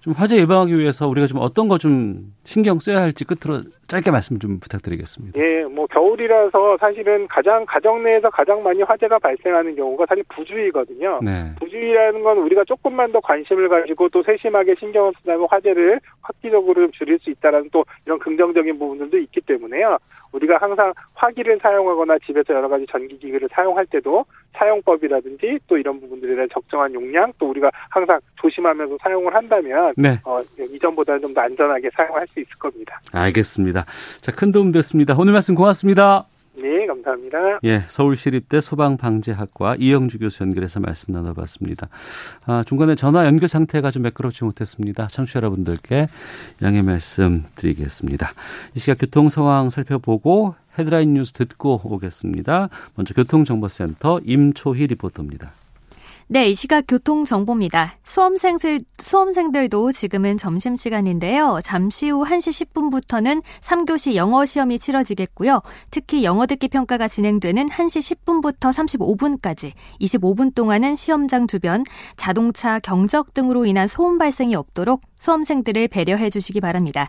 좀 0.00 0.14
화재 0.14 0.36
예방하기 0.38 0.76
위해서 0.78 1.06
우리가 1.06 1.26
좀 1.26 1.38
어떤 1.40 1.68
거 1.68 1.82
좀 1.82 2.32
신경 2.44 2.78
써야 2.78 3.02
할지 3.02 3.24
끝으로 3.24 3.62
짧게 3.88 4.12
말씀 4.12 4.38
좀 4.38 4.60
부탁드리겠습니다. 4.60 5.38
예, 5.40 5.64
뭐 5.64 5.84
겨울이 5.88 6.28
라서 6.32 6.78
사실은 6.78 7.28
가장 7.28 7.66
가정 7.66 8.02
내에서 8.02 8.30
가장 8.30 8.62
많이 8.62 8.82
화재가 8.82 9.18
발생하는 9.18 9.76
경우가 9.76 10.06
사실 10.08 10.24
부주의거든요. 10.34 11.20
네. 11.22 11.52
부주의라는 11.60 12.22
건 12.22 12.38
우리가 12.38 12.64
조금만 12.64 13.12
더 13.12 13.20
관심을 13.20 13.68
가지고 13.68 14.08
또 14.08 14.22
세심하게 14.22 14.76
신경을 14.78 15.12
쓰다면 15.18 15.46
화재를 15.50 16.00
획기적으로 16.28 16.82
좀 16.82 16.92
줄일 16.92 17.18
수 17.18 17.28
있다라는 17.30 17.68
또 17.70 17.84
이런 18.06 18.18
긍정적인 18.18 18.78
부분들도 18.78 19.18
있기 19.18 19.42
때문에요. 19.42 19.98
우리가 20.32 20.56
항상 20.58 20.94
화기를 21.14 21.58
사용하거나 21.60 22.16
집에서 22.24 22.54
여러 22.54 22.66
가지 22.68 22.86
전기기기를 22.90 23.50
사용할 23.52 23.84
때도 23.86 24.24
사용법이라든지 24.54 25.58
또 25.66 25.76
이런 25.76 26.00
부분들에 26.00 26.34
대한 26.34 26.48
적정한 26.50 26.94
용량 26.94 27.30
또 27.38 27.50
우리가 27.50 27.70
항상 27.90 28.18
조심하면서 28.36 28.96
사용을 29.02 29.34
한다면 29.34 29.92
네. 29.96 30.18
어, 30.24 30.40
이전보다는 30.58 31.20
좀 31.20 31.32
더 31.32 31.40
안전하게 31.40 31.88
사용할 31.94 32.26
수 32.28 32.40
있을 32.40 32.50
겁니다. 32.58 33.00
알겠습니다. 33.12 33.84
자, 34.20 34.32
큰 34.32 34.52
도움 34.52 34.70
됐습니다. 34.72 35.14
오늘 35.18 35.32
말씀 35.32 35.54
고맙습니다. 35.54 36.21
네, 36.54 36.86
감사합니다. 36.86 37.60
예, 37.64 37.84
서울시립대 37.88 38.60
소방방재학과 38.60 39.76
이영주 39.78 40.18
교수 40.18 40.42
연결해서 40.42 40.80
말씀 40.80 41.12
나눠봤습니다. 41.14 41.88
아, 42.44 42.62
중간에 42.66 42.94
전화 42.94 43.24
연결 43.26 43.48
상태가 43.48 43.90
좀 43.90 44.02
매끄럽지 44.02 44.44
못했습니다. 44.44 45.06
청취자 45.06 45.38
여러분들께 45.38 46.08
양해 46.62 46.82
말씀 46.82 47.44
드리겠습니다. 47.54 48.32
이 48.74 48.78
시각 48.78 48.98
교통 48.98 49.28
상황 49.28 49.70
살펴보고 49.70 50.54
헤드라인 50.78 51.14
뉴스 51.14 51.32
듣고 51.32 51.80
오겠습니다. 51.84 52.68
먼저 52.96 53.14
교통정보센터 53.14 54.20
임초희 54.24 54.86
리포터입니다. 54.88 55.52
네, 56.28 56.48
이 56.48 56.54
시각 56.54 56.84
교통 56.86 57.24
정보입니다. 57.24 57.94
수험생들, 58.04 58.80
수험생들도 58.98 59.92
지금은 59.92 60.38
점심시간인데요. 60.38 61.58
잠시 61.62 62.08
후 62.08 62.24
1시 62.24 62.72
10분부터는 62.72 63.42
3교시 63.60 64.14
영어 64.14 64.46
시험이 64.46 64.78
치러지겠고요. 64.78 65.60
특히 65.90 66.24
영어 66.24 66.46
듣기 66.46 66.68
평가가 66.68 67.08
진행되는 67.08 67.66
1시 67.66 68.16
10분부터 68.24 68.72
35분까지 68.72 69.72
25분 70.00 70.54
동안은 70.54 70.96
시험장 70.96 71.46
주변 71.46 71.84
자동차, 72.16 72.78
경적 72.78 73.34
등으로 73.34 73.66
인한 73.66 73.86
소음 73.86 74.16
발생이 74.16 74.54
없도록 74.54 75.02
수험생들을 75.16 75.88
배려해 75.88 76.30
주시기 76.30 76.60
바랍니다. 76.60 77.08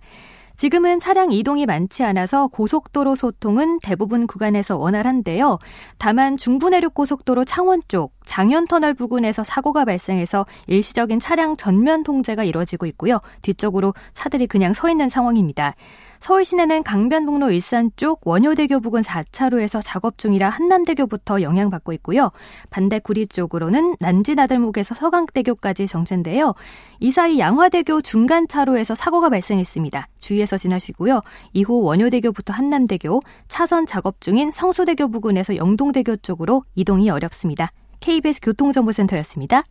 지금은 0.55 0.99
차량 0.99 1.31
이동이 1.31 1.65
많지 1.65 2.03
않아서 2.03 2.47
고속도로 2.47 3.15
소통은 3.15 3.79
대부분 3.81 4.27
구간에서 4.27 4.77
원활한데요. 4.77 5.57
다만 5.97 6.37
중부내륙 6.37 6.93
고속도로 6.93 7.43
창원 7.45 7.81
쪽 7.87 8.13
장현터널 8.25 8.93
부근에서 8.93 9.43
사고가 9.43 9.85
발생해서 9.85 10.45
일시적인 10.67 11.19
차량 11.19 11.55
전면 11.55 12.03
통제가 12.03 12.43
이루어지고 12.43 12.85
있고요. 12.87 13.19
뒤쪽으로 13.41 13.93
차들이 14.13 14.47
그냥 14.47 14.73
서 14.73 14.89
있는 14.89 15.09
상황입니다. 15.09 15.75
서울 16.23 16.45
시내는 16.45 16.83
강변북로 16.83 17.51
일산 17.51 17.91
쪽 17.97 18.21
원효대교 18.25 18.79
부근 18.79 19.01
4차로에서 19.01 19.81
작업 19.83 20.17
중이라 20.17 20.47
한남대교부터 20.47 21.41
영향받고 21.41 21.91
있고요. 21.95 22.31
반대 22.69 22.99
구리 22.99 23.27
쪽으로는 23.27 23.97
난지나들목에서 23.99 24.95
서강대교까지 24.95 25.85
정체인데요. 25.85 26.53
이 27.01 27.11
사이 27.11 27.39
양화대교 27.39 28.03
중간 28.03 28.47
차로에서 28.47 28.95
사고가 28.95 29.27
발생했습니다. 29.27 30.07
주의해서 30.19 30.57
지나시고요. 30.57 31.19
이후 31.51 31.83
원효대교부터 31.83 32.53
한남대교, 32.53 33.19
차선 33.49 33.85
작업 33.85 34.21
중인 34.21 34.53
성수대교 34.53 35.09
부근에서 35.09 35.57
영동대교 35.57 36.15
쪽으로 36.21 36.63
이동이 36.75 37.09
어렵습니다. 37.09 37.69
KBS 37.99 38.39
교통정보센터였습니다. 38.41 39.63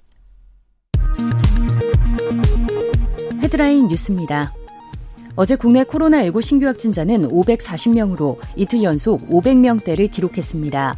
헤드라인 3.43 3.88
뉴스입니다. 3.88 4.53
어제 5.35 5.57
국내 5.57 5.83
코로나19 5.85 6.42
신규 6.42 6.66
확진자는 6.66 7.29
540명으로 7.29 8.37
이틀 8.55 8.83
연속 8.83 9.29
500명대를 9.31 10.11
기록했습니다. 10.11 10.95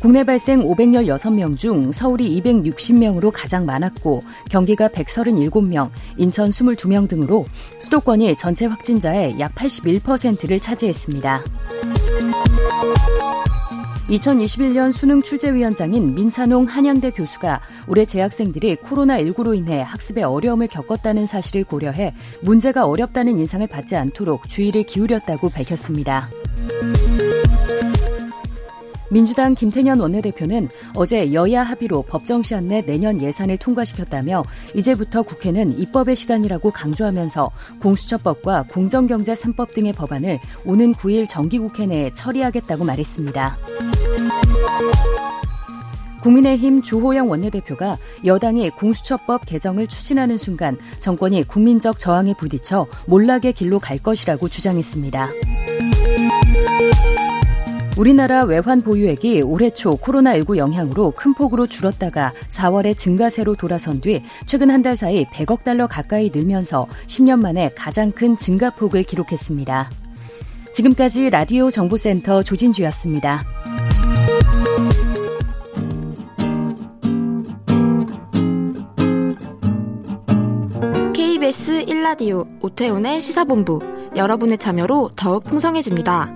국내 0.00 0.24
발생 0.24 0.62
516명 0.62 1.56
중 1.56 1.92
서울이 1.92 2.42
260명으로 2.42 3.30
가장 3.32 3.64
많았고 3.64 4.22
경기가 4.50 4.88
137명, 4.88 5.90
인천 6.16 6.50
22명 6.50 7.08
등으로 7.08 7.46
수도권이 7.78 8.36
전체 8.36 8.66
확진자의 8.66 9.38
약 9.38 9.54
81%를 9.54 10.58
차지했습니다. 10.60 11.44
2021년 14.08 14.92
수능 14.92 15.20
출제위원장인 15.20 16.14
민찬홍 16.14 16.66
한양대 16.66 17.10
교수가 17.10 17.60
올해 17.88 18.04
재학생들이 18.04 18.76
코로나19로 18.76 19.56
인해 19.56 19.82
학습에 19.82 20.22
어려움을 20.22 20.68
겪었다는 20.68 21.26
사실을 21.26 21.64
고려해 21.64 22.14
문제가 22.40 22.86
어렵다는 22.86 23.38
인상을 23.38 23.66
받지 23.66 23.96
않도록 23.96 24.48
주의를 24.48 24.84
기울였다고 24.84 25.48
밝혔습니다. 25.48 26.30
민주당 29.10 29.54
김태년 29.54 30.00
원내대표는 30.00 30.68
어제 30.94 31.32
여야 31.32 31.62
합의로 31.62 32.02
법정 32.02 32.42
시한 32.42 32.68
내 32.68 32.82
내년 32.82 33.20
예산을 33.20 33.56
통과시켰다며 33.58 34.44
이제부터 34.74 35.22
국회는 35.22 35.78
입법의 35.78 36.16
시간이라고 36.16 36.70
강조하면서 36.70 37.50
공수처법과 37.80 38.66
공정경제 38.70 39.34
3법 39.34 39.74
등의 39.74 39.92
법안을 39.92 40.38
오는 40.64 40.92
9일 40.92 41.28
정기국회 41.28 41.86
내에 41.86 42.12
처리하겠다고 42.12 42.84
말했습니다. 42.84 43.56
국민의힘 46.22 46.82
주호영 46.82 47.30
원내대표가 47.30 47.96
여당이 48.24 48.70
공수처법 48.70 49.46
개정을 49.46 49.86
추진하는 49.86 50.38
순간 50.38 50.76
정권이 50.98 51.44
국민적 51.44 52.00
저항에 52.00 52.34
부딪혀 52.36 52.88
몰락의 53.06 53.52
길로 53.52 53.78
갈 53.78 53.98
것이라고 53.98 54.48
주장했습니다. 54.48 55.30
우리나라 57.96 58.44
외환 58.44 58.82
보유액이 58.82 59.40
올해 59.42 59.70
초 59.70 59.96
코로나19 59.96 60.58
영향으로 60.58 61.12
큰 61.12 61.32
폭으로 61.32 61.66
줄었다가 61.66 62.34
4월에 62.48 62.96
증가세로 62.96 63.54
돌아선 63.56 64.00
뒤 64.00 64.22
최근 64.46 64.70
한 64.70 64.82
달 64.82 64.94
사이 64.96 65.24
100억 65.24 65.64
달러 65.64 65.86
가까이 65.88 66.30
늘면서 66.32 66.86
10년 67.08 67.40
만에 67.40 67.70
가장 67.74 68.12
큰 68.12 68.36
증가폭을 68.36 69.02
기록했습니다. 69.02 69.90
지금까지 70.74 71.30
라디오 71.30 71.70
정보센터 71.70 72.42
조진주였습니다. 72.42 73.42
KBS 81.14 81.86
1라디오 81.86 82.46
오태훈의 82.62 83.20
시사본부 83.20 83.80
여러분의 84.16 84.58
참여로 84.58 85.10
더욱 85.16 85.44
풍성해집니다. 85.44 86.35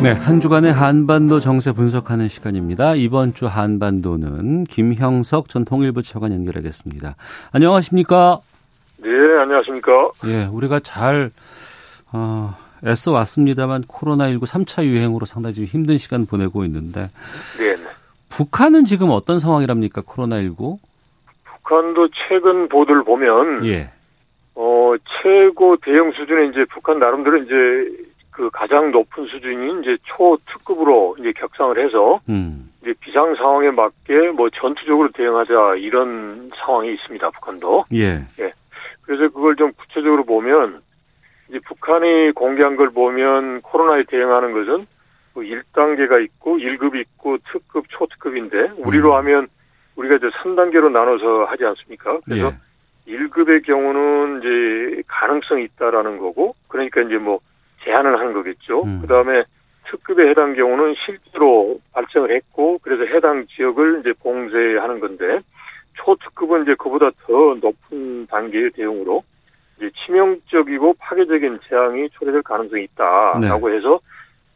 네, 0.00 0.12
한 0.12 0.38
주간의 0.38 0.72
한반도 0.72 1.40
정세 1.40 1.72
분석하는 1.72 2.28
시간입니다. 2.28 2.94
이번 2.94 3.34
주 3.34 3.46
한반도는 3.48 4.62
김형석 4.64 5.48
전 5.48 5.64
통일부 5.64 6.02
차관 6.02 6.32
연결하겠습니다. 6.32 7.16
안녕하십니까? 7.52 8.38
네, 8.98 9.10
안녕하십니까? 9.40 10.10
예, 10.26 10.44
우리가 10.44 10.78
잘 10.80 11.30
어, 12.12 12.54
애써 12.86 13.10
왔습니다만 13.10 13.82
코로나19 13.82 14.42
3차 14.42 14.84
유행으로 14.84 15.26
상당히 15.26 15.56
좀 15.56 15.64
힘든 15.64 15.96
시간 15.96 16.26
보내고 16.26 16.64
있는데 16.64 17.10
네. 17.58 17.76
북한은 18.30 18.84
지금 18.84 19.10
어떤 19.10 19.40
상황이랍니까? 19.40 20.02
코로나19? 20.02 20.78
북한도 21.44 22.08
최근 22.28 22.68
보도를 22.68 23.02
보면 23.02 23.66
예. 23.66 23.90
어, 24.54 24.94
최고 25.22 25.76
대응 25.78 26.12
수준의 26.12 26.50
이제 26.50 26.64
북한 26.72 27.00
나름대로 27.00 27.38
이제 27.38 28.07
그 28.38 28.50
가장 28.50 28.92
높은 28.92 29.26
수준인 29.26 29.82
이제 29.82 29.96
초특급으로 30.04 31.16
이제 31.18 31.32
격상을 31.32 31.76
해서 31.84 32.20
음. 32.28 32.70
이제 32.80 32.94
비상 33.00 33.34
상황에 33.34 33.72
맞게 33.72 34.30
뭐 34.30 34.48
전투적으로 34.50 35.10
대응하자 35.10 35.74
이런 35.78 36.48
상황이 36.54 36.92
있습니다. 36.92 37.30
북한도. 37.30 37.86
예. 37.94 38.54
그래서 39.02 39.28
그걸 39.34 39.56
좀 39.56 39.72
구체적으로 39.72 40.24
보면 40.24 40.82
이제 41.48 41.58
북한이 41.66 42.30
공개한 42.36 42.76
걸 42.76 42.90
보면 42.90 43.60
코로나에 43.62 44.04
대응하는 44.04 44.52
것은 44.52 44.86
뭐 45.34 45.42
1단계가 45.42 46.22
있고 46.22 46.58
1급이 46.58 47.00
있고 47.00 47.38
특급, 47.50 47.86
초특급인데 47.88 48.74
우리로 48.76 49.14
음. 49.14 49.16
하면 49.16 49.48
우리가 49.96 50.14
이제 50.14 50.28
3단계로 50.28 50.92
나눠서 50.92 51.46
하지 51.46 51.64
않습니까? 51.64 52.20
그래서 52.24 52.52
예. 53.08 53.12
1급의 53.12 53.66
경우는 53.66 54.38
이제 54.38 55.02
가능성이 55.08 55.64
있다라는 55.64 56.18
거고 56.18 56.54
그러니까 56.68 57.00
이제 57.00 57.16
뭐 57.16 57.40
제한을 57.84 58.18
하는 58.18 58.32
거겠죠. 58.32 58.82
음. 58.82 59.00
그다음에 59.00 59.44
특급에 59.90 60.28
해당 60.28 60.54
경우는 60.54 60.94
실제로 61.04 61.80
발생을 61.92 62.34
했고 62.34 62.78
그래서 62.82 63.04
해당 63.04 63.46
지역을 63.46 64.00
이제 64.00 64.12
봉쇄하는 64.22 65.00
건데 65.00 65.40
초특급은 65.94 66.62
이제 66.62 66.74
그보다 66.78 67.10
더 67.26 67.56
높은 67.60 68.26
단계의 68.26 68.70
대응으로 68.70 69.22
이제 69.76 69.90
치명적이고 70.04 70.94
파괴적인 70.98 71.60
재앙이 71.68 72.10
초래될 72.10 72.42
가능성이 72.42 72.84
있다라고 72.84 73.70
해서 73.70 74.00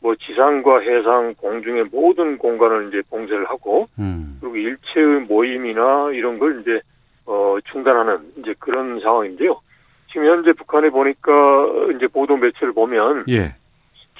뭐 0.01 0.17
지상과 0.17 0.81
해상, 0.81 1.35
공중의 1.39 1.87
모든 1.93 2.37
공간을 2.37 2.89
이제 2.89 3.03
봉쇄를 3.09 3.49
하고 3.49 3.89
음. 3.99 4.39
그리고 4.41 4.57
일체의 4.57 5.21
모임이나 5.29 6.11
이런 6.13 6.39
걸 6.39 6.61
이제 6.61 6.81
어 7.25 7.57
중단하는 7.71 8.19
이제 8.39 8.55
그런 8.59 9.01
상황인데요. 9.01 9.61
지금 10.13 10.27
현재 10.27 10.53
북한에 10.53 10.91
보니까 10.91 11.33
이제 11.97 12.07
보도 12.07 12.37
매체를 12.37 12.73
보면 12.73 13.25
예. 13.29 13.55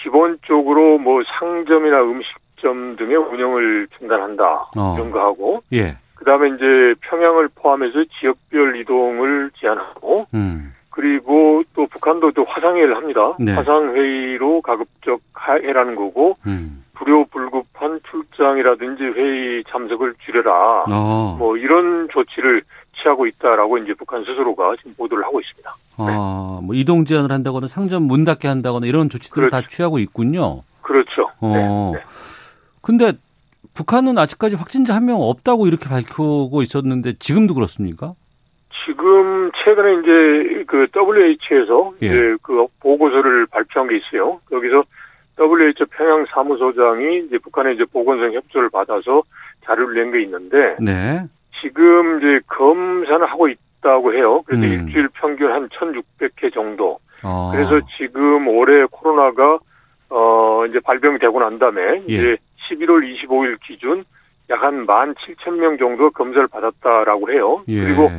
기본적으로 0.03 0.99
뭐 0.99 1.23
상점이나 1.39 2.03
음식점 2.03 2.97
등의 2.97 3.17
운영을 3.17 3.87
중단한다 3.99 4.71
어. 4.77 4.95
이런 4.97 5.11
거 5.11 5.21
하고 5.21 5.63
예. 5.73 5.97
그다음에 6.15 6.49
이제 6.49 6.95
평양을 7.03 7.49
포함해서 7.55 8.05
지역별 8.19 8.81
이동을 8.81 9.51
제한하고 9.61 10.27
음. 10.35 10.75
그리고 10.91 11.63
또 11.75 11.87
북한도 11.87 12.33
또 12.33 12.45
화상회의를 12.45 12.97
합니다. 12.97 13.35
네. 13.41 13.53
화상회의로 13.53 14.61
가급적 14.61 15.21
해라는 15.47 15.97
거고 15.97 16.37
음. 16.47 16.85
불효불급한 16.95 18.01
출장이라든지 18.09 19.03
회의 19.03 19.65
참석을 19.65 20.15
줄여라. 20.25 20.85
어. 20.91 21.37
뭐 21.39 21.57
이런 21.57 22.09
조치를 22.11 22.63
취하고 22.95 23.27
있다라고 23.27 23.79
이제 23.79 23.95
북한 23.95 24.21
스스로가 24.25 24.77
지금 24.77 24.95
보도를 24.95 25.25
하고 25.25 25.41
있습니다. 25.41 25.75
아, 25.99 26.61
뭐 26.63 26.75
이동 26.75 27.05
제한을 27.05 27.31
한다거나 27.33 27.67
상점 27.67 28.05
문 28.05 28.25
닫게 28.25 28.49
한다거나 28.49 28.87
이런 28.87 29.09
조치들을 29.09 29.51
다 29.51 29.59
그렇죠. 29.59 29.77
취하고 29.77 29.99
있군요. 29.99 30.63
그렇죠. 30.83 31.31
어. 31.41 31.93
네, 31.93 31.99
네. 31.99 32.05
근데 32.81 33.13
북한은 33.75 34.19
아직까지 34.19 34.57
확진자 34.57 34.95
한 34.95 35.05
명 35.07 35.21
없다고 35.21 35.67
이렇게 35.67 35.89
밝히고 35.89 36.63
있었는데 36.63 37.15
지금도 37.19 37.55
그렇습니까? 37.55 38.15
지금 38.85 39.51
최근에 39.65 39.93
이제 40.01 40.65
그 40.67 40.87
WH에서 40.95 41.93
예. 42.03 42.07
이제 42.07 42.37
그 42.43 42.67
보고서를 42.81 43.47
발표한 43.47 43.89
게 43.89 43.97
있어요. 43.99 44.41
여기서 44.51 44.85
WHO 45.39 45.87
평양 45.97 46.25
사무소장이 46.35 47.27
이제 47.27 47.39
북한의 47.39 47.75
이제 47.77 47.85
보건성 47.87 48.33
협조를 48.33 48.71
받아서 48.71 49.23
자료를 49.65 49.95
낸 49.95 50.13
게 50.13 50.23
있는데 50.23 50.77
네. 50.81 51.23
지금 51.63 52.19
이제 52.19 52.41
검사는 52.49 53.25
하고 53.27 53.49
있 53.49 53.57
다고 53.83 54.15
해요. 54.15 54.43
그래서 54.47 54.65
음. 54.65 54.73
일주일 54.87 55.09
평균 55.15 55.53
한 55.53 55.69
1,600회 55.69 56.53
정도. 56.55 56.99
어. 57.25 57.51
그래서 57.53 57.81
지금 57.99 58.49
올해 58.49 58.87
코로나가 58.91 59.59
어 60.09 60.65
이제 60.67 60.81
발병이 60.81 61.19
되고 61.19 61.39
난 61.41 61.59
다음에 61.59 62.03
예. 62.09 62.15
이제 62.15 62.37
11월 62.71 63.03
25일 63.03 63.59
기준 63.61 64.05
약 64.51 64.63
한 64.63 64.87
17,000명 64.87 65.79
정도 65.79 66.11
검사를 66.11 66.47
받았다라고 66.47 67.31
해요. 67.33 67.65
예. 67.69 67.81
그리고 67.81 68.11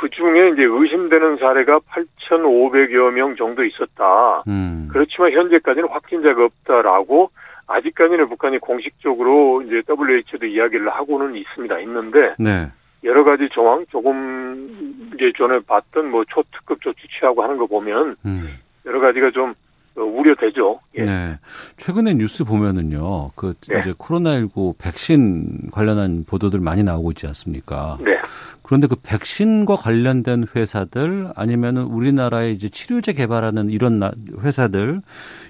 그 0.00 0.08
중에 0.10 0.50
이제 0.50 0.62
의심되는 0.62 1.38
사례가 1.38 1.80
8,500여 1.80 3.10
명 3.12 3.36
정도 3.36 3.64
있었다. 3.64 4.44
음. 4.46 4.88
그렇지만 4.92 5.32
현재까지는 5.32 5.88
확진자가 5.88 6.44
없다라고 6.44 7.30
아직까지는 7.66 8.28
북한이 8.28 8.58
공식적으로 8.58 9.62
이제 9.62 9.82
WHO도 9.88 10.46
이야기를 10.46 10.88
하고는 10.88 11.34
있습니다. 11.36 11.80
있는데 11.80 12.34
네. 12.38 12.68
여러 13.04 13.24
가지 13.24 13.48
정황 13.52 13.84
조금 13.90 15.08
이제 15.14 15.32
전에 15.36 15.60
봤던 15.60 16.10
뭐 16.10 16.24
초특급 16.24 16.80
조치 16.82 17.06
취하고 17.08 17.42
하는 17.42 17.56
거 17.56 17.66
보면 17.66 18.16
음. 18.24 18.58
여러 18.86 19.00
가지가 19.00 19.30
좀 19.30 19.50
어, 19.50 19.54
우려되죠. 20.02 20.80
예. 20.96 21.02
네. 21.04 21.38
최근에 21.76 22.14
뉴스 22.14 22.44
보면은요, 22.44 23.30
그 23.34 23.54
네. 23.68 23.80
이제 23.80 23.92
코로나19 23.92 24.74
백신 24.78 25.70
관련한 25.70 26.24
보도들 26.26 26.60
많이 26.60 26.82
나오고 26.82 27.12
있지 27.12 27.26
않습니까? 27.26 27.98
네. 28.00 28.18
그런데 28.62 28.86
그 28.86 28.96
백신과 29.02 29.76
관련된 29.76 30.44
회사들 30.54 31.28
아니면은 31.34 31.84
우리나라의 31.84 32.52
이제 32.54 32.68
치료제 32.68 33.12
개발하는 33.14 33.70
이런 33.70 33.98
나- 33.98 34.12
회사들 34.42 35.00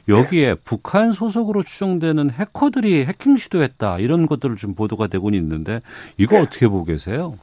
여기에 0.08 0.56
북한 0.64 1.10
소속으로 1.10 1.62
추정되는 1.64 2.30
해커들이 2.30 3.04
해킹 3.06 3.36
시도했다 3.36 3.98
이런 3.98 4.26
것들을 4.26 4.54
좀 4.56 4.74
보도가 4.74 5.08
되고 5.08 5.28
있는데 5.30 5.80
이거 6.16 6.36
네. 6.36 6.42
어떻게 6.42 6.68
보고 6.68 6.84
계세요? 6.84 7.36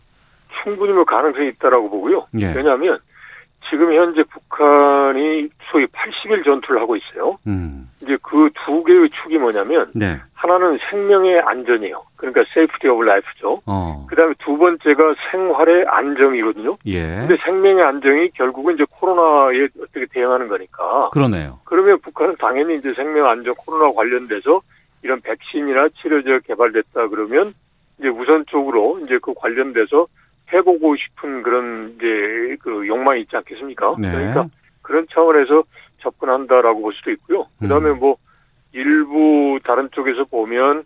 충분히 0.64 0.94
뭐 0.94 1.04
가능성이 1.04 1.50
있다라고 1.50 1.90
보고요. 1.90 2.26
예. 2.40 2.54
왜냐하면 2.54 2.98
지금 3.70 3.94
현재 3.94 4.24
북한이 4.24 5.50
소위 5.72 5.86
80일 5.88 6.44
전투를 6.46 6.82
하고 6.82 6.96
있어요. 6.96 7.38
음. 7.48 7.90
이제 8.02 8.18
그 8.22 8.50
두 8.66 8.84
개의 8.84 9.10
축이 9.10 9.38
뭐냐면 9.38 9.92
네. 9.94 10.20
하나는 10.34 10.78
생명의 10.90 11.40
안전이에요. 11.42 12.04
그러니까 12.16 12.42
safety 12.56 12.94
of 12.94 13.04
life죠. 13.04 13.62
어. 13.66 14.06
그다음에 14.10 14.34
두 14.40 14.58
번째가 14.58 15.16
생활의 15.32 15.86
안정이거든요. 15.88 16.78
예. 16.88 17.02
근데 17.02 17.38
생명의 17.44 17.84
안정이 17.84 18.30
결국은 18.32 18.76
이제 18.76 18.86
코로나에 18.90 19.68
어떻게 19.82 20.06
대응하는 20.12 20.48
거니까. 20.48 21.10
그러네요. 21.12 21.60
그러면 21.66 22.00
북한은 22.02 22.36
당연히 22.40 22.76
이제 22.78 22.94
생명 22.96 23.28
안전 23.28 23.54
코로나 23.56 23.94
관련돼서 23.94 24.62
이런 25.04 25.22
백신이나 25.22 25.90
치료제가 26.02 26.40
개발됐다 26.40 27.08
그러면 27.10 27.54
이제 28.00 28.08
우선적으로 28.08 29.00
이제 29.04 29.20
그 29.22 29.34
관련돼서 29.36 30.08
해보고 30.52 30.96
싶은 30.96 31.44
그런 31.44 31.96
이제 31.96 32.58
그 32.62 32.88
욕망이 32.88 33.22
있지 33.22 33.36
않겠습니까? 33.36 33.96
네. 34.00 34.12
그러니까 34.12 34.48
그런 34.82 35.08
차원에서 35.12 35.64
접근한다라고 36.00 36.82
볼 36.82 36.94
수도 36.94 37.12
있고요. 37.12 37.48
그다음에 37.60 37.90
음. 37.90 38.00
뭐 38.00 38.18
일부 38.74 39.60
다른 39.64 39.90
쪽에서 39.92 40.26
보면 40.26 40.84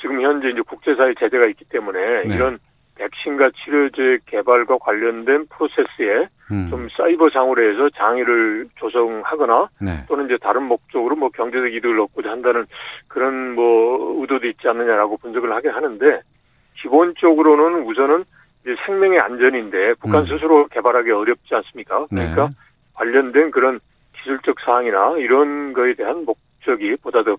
지금 0.00 0.20
현재 0.22 0.48
이제 0.48 0.60
국제사회 0.62 1.14
제재가 1.18 1.46
있기 1.46 1.66
때문에 1.66 2.24
네. 2.24 2.34
이런 2.34 2.58
백신과 2.96 3.50
치료제 3.50 4.18
개발과 4.26 4.78
관련된 4.78 5.46
프로세스에 5.46 6.28
음. 6.50 6.68
좀 6.68 6.88
사이버상으로 6.96 7.62
해서 7.62 7.88
장애를 7.96 8.68
조성하거나 8.76 9.68
네. 9.80 10.04
또는 10.08 10.26
이제 10.26 10.36
다른 10.40 10.64
목적으로 10.64 11.16
뭐 11.16 11.30
경제적 11.30 11.72
이득을 11.72 11.98
얻고자 12.00 12.30
한다는 12.30 12.66
그런 13.08 13.54
뭐 13.54 14.20
의도도 14.20 14.46
있지 14.48 14.68
않느냐라고 14.68 15.16
분석을 15.18 15.50
하긴 15.52 15.70
하는데 15.70 16.20
기본적으로는 16.82 17.84
우선은 17.84 18.24
생명의 18.86 19.18
안전인데 19.20 19.94
북한 19.94 20.22
음. 20.22 20.26
스스로 20.26 20.66
개발하기 20.68 21.10
어렵지 21.10 21.54
않습니까? 21.54 22.06
그러니까 22.06 22.48
네. 22.48 22.54
관련된 22.94 23.50
그런 23.50 23.80
기술적 24.18 24.56
사항이나 24.64 25.16
이런 25.18 25.72
거에 25.72 25.94
대한 25.94 26.24
목적이 26.24 26.96
보다 26.96 27.22
더 27.22 27.36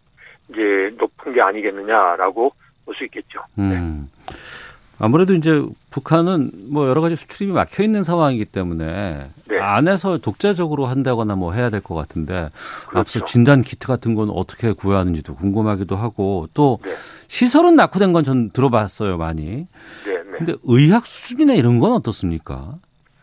이제 0.50 0.92
높은 0.98 1.34
게 1.34 1.42
아니겠느냐라고 1.42 2.54
볼 2.86 2.96
수 2.96 3.06
있겠죠. 3.06 3.42
음. 3.58 4.10
아무래도 5.02 5.34
이제 5.34 5.64
북한은 5.90 6.52
뭐 6.72 6.88
여러 6.88 7.02
가지 7.02 7.16
수출입이 7.16 7.52
막혀 7.54 7.84
있는 7.84 8.04
상황이기 8.04 8.46
때문에 8.46 9.30
네. 9.48 9.60
안에서 9.60 10.20
독자적으로 10.20 10.86
한다거나 10.86 11.36
뭐 11.36 11.54
해야 11.54 11.70
될 11.70 11.82
것 11.82 11.96
같은데 11.96 12.50
앞서 12.94 13.20
그렇죠. 13.20 13.26
진단 13.26 13.64
키트 13.64 13.88
같은 13.88 14.14
건 14.14 14.30
어떻게 14.30 14.72
구하는지도 14.74 15.34
궁금하기도 15.36 15.96
하고 15.96 16.48
또 16.54 16.80
네. 16.86 16.92
시설은 17.28 17.76
낙후된 17.76 18.14
건 18.14 18.22
전 18.24 18.52
들어봤어요 18.52 19.18
많이. 19.18 19.68
네, 20.06 20.14
네. 20.14 20.32
근데 20.38 20.54
의학 20.66 21.08
수준이나 21.08 21.54
이런 21.54 21.80
건 21.80 21.94
어떻습니까? 21.94 22.76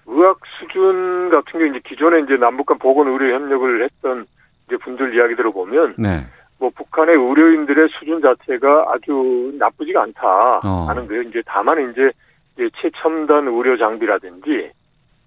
의학 0.07 0.41
수준 0.59 1.31
같은 1.31 1.61
게 1.61 1.69
이제 1.69 1.81
기존에 1.89 2.21
이제 2.25 2.37
남북 2.37 2.67
간 2.67 2.79
보건 2.79 3.07
의료 3.07 3.33
협력을 3.33 3.85
했던 3.85 4.27
이제 4.67 4.77
분들 4.83 5.15
이야기 5.17 5.37
들어보면 5.37 5.95
네. 5.99 6.27
뭐 6.59 6.71
북한의 6.71 7.15
의료인들의 7.15 7.89
수준 7.99 8.21
자체가 8.21 8.93
아주 8.93 9.55
나쁘지가 9.59 10.03
않다 10.03 10.61
어. 10.65 10.87
하는 10.89 11.07
거예요. 11.07 11.23
이제 11.23 11.43
다만 11.47 11.91
이제, 11.91 12.11
이제 12.55 12.69
최첨단 12.81 13.47
의료 13.47 13.77
장비라든지 13.77 14.71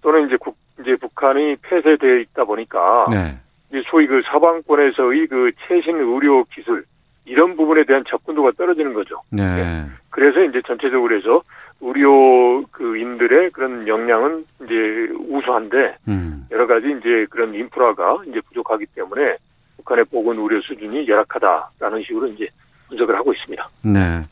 또는 0.02 0.26
이제 0.26 0.36
국 0.36 0.56
이제 0.80 0.96
북한이 0.96 1.56
폐쇄되어 1.62 2.16
있다 2.18 2.44
보니까 2.44 3.06
네. 3.10 3.38
이제 3.70 3.82
소위 3.90 4.06
그 4.06 4.22
서방권에서의 4.30 5.26
그 5.28 5.52
최신 5.66 5.96
의료 5.96 6.44
기술 6.44 6.84
이런 7.24 7.56
부분에 7.56 7.84
대한 7.84 8.04
접근도가 8.08 8.52
떨어지는 8.58 8.94
거죠. 8.94 9.22
네. 9.30 9.84
그래서 10.10 10.42
이제 10.42 10.60
전체적으로 10.66 11.16
해서 11.16 11.42
의료 11.80 12.64
그인들의 12.72 13.50
그런 13.50 13.86
역량은 13.86 14.44
이제 14.64 15.08
우수한데 15.28 15.96
음. 16.08 16.46
여러 16.50 16.66
가지 16.66 16.90
이제 16.98 17.26
그런 17.30 17.54
인프라가 17.54 18.18
이제 18.26 18.40
부족하기 18.48 18.86
때문에 18.94 19.36
북한의 19.82 20.04
보건 20.06 20.38
의료 20.38 20.60
수준이 20.62 21.06
열악하다라는 21.08 22.02
식으로 22.06 22.28
이제 22.28 22.48
분석을 22.88 23.14
하고 23.16 23.32
있습니다. 23.32 23.68
네. 23.82 24.24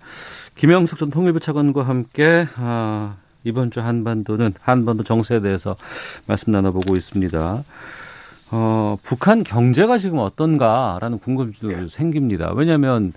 김영석 0.56 0.98
전 0.98 1.10
통일부 1.10 1.40
차관과 1.40 1.82
함께 1.82 2.46
아, 2.56 3.16
이번 3.44 3.70
주 3.70 3.80
한반도는 3.80 4.54
한반도 4.60 5.02
정세에 5.02 5.40
대해서 5.40 5.76
말씀 6.26 6.52
나눠보고 6.52 6.96
있습니다. 6.96 7.64
어, 8.52 8.96
북한 9.02 9.44
경제가 9.44 9.98
지금 9.98 10.18
어떤가라는 10.18 11.18
궁금증도 11.18 11.76
네. 11.76 11.88
생깁니다. 11.88 12.52
왜냐하면 12.54 13.12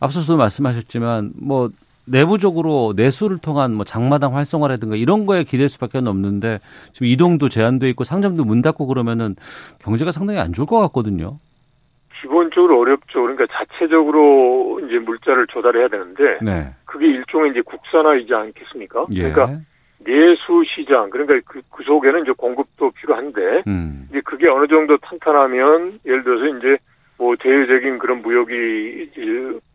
앞서서도 0.00 0.36
말씀하셨지만 0.36 1.32
뭐 1.36 1.70
내부적으로 2.06 2.94
내수를 2.96 3.38
통한 3.38 3.74
뭐 3.74 3.84
장마당 3.84 4.36
활성화라든가 4.36 4.94
이런 4.94 5.26
거에 5.26 5.42
기댈 5.42 5.68
수밖에 5.68 5.98
없는데 5.98 6.60
지금 6.92 7.08
이동도 7.08 7.48
제한돼 7.48 7.90
있고 7.90 8.04
상점도 8.04 8.44
문 8.44 8.62
닫고 8.62 8.86
그러면은 8.86 9.34
경제가 9.80 10.12
상당히 10.12 10.38
안 10.38 10.52
좋을 10.52 10.66
것 10.66 10.78
같거든요. 10.82 11.40
기본적으로 12.20 12.80
어렵죠. 12.80 13.22
그러니까 13.22 13.46
자체적으로 13.50 14.80
이제 14.84 14.98
물자를 14.98 15.46
조달해야 15.48 15.88
되는데 15.88 16.38
네. 16.42 16.74
그게 16.84 17.06
일종의 17.06 17.50
이제 17.52 17.60
국산화이지 17.62 18.34
않겠습니까? 18.34 19.06
예. 19.12 19.30
그러니까 19.30 19.60
내수 19.98 20.62
시장 20.74 21.10
그러니까 21.10 21.40
그, 21.46 21.60
그 21.70 21.82
속에는 21.84 22.22
이제 22.22 22.32
공급도 22.36 22.90
필요한데 22.92 23.62
음. 23.66 24.06
이제 24.10 24.20
그게 24.24 24.48
어느 24.48 24.66
정도 24.66 24.96
탄탄하면 24.98 26.00
예를 26.06 26.22
들어서 26.24 26.46
이제 26.58 26.78
뭐 27.18 27.34
대외적인 27.38 27.98
그런 27.98 28.22
무역이 28.22 29.10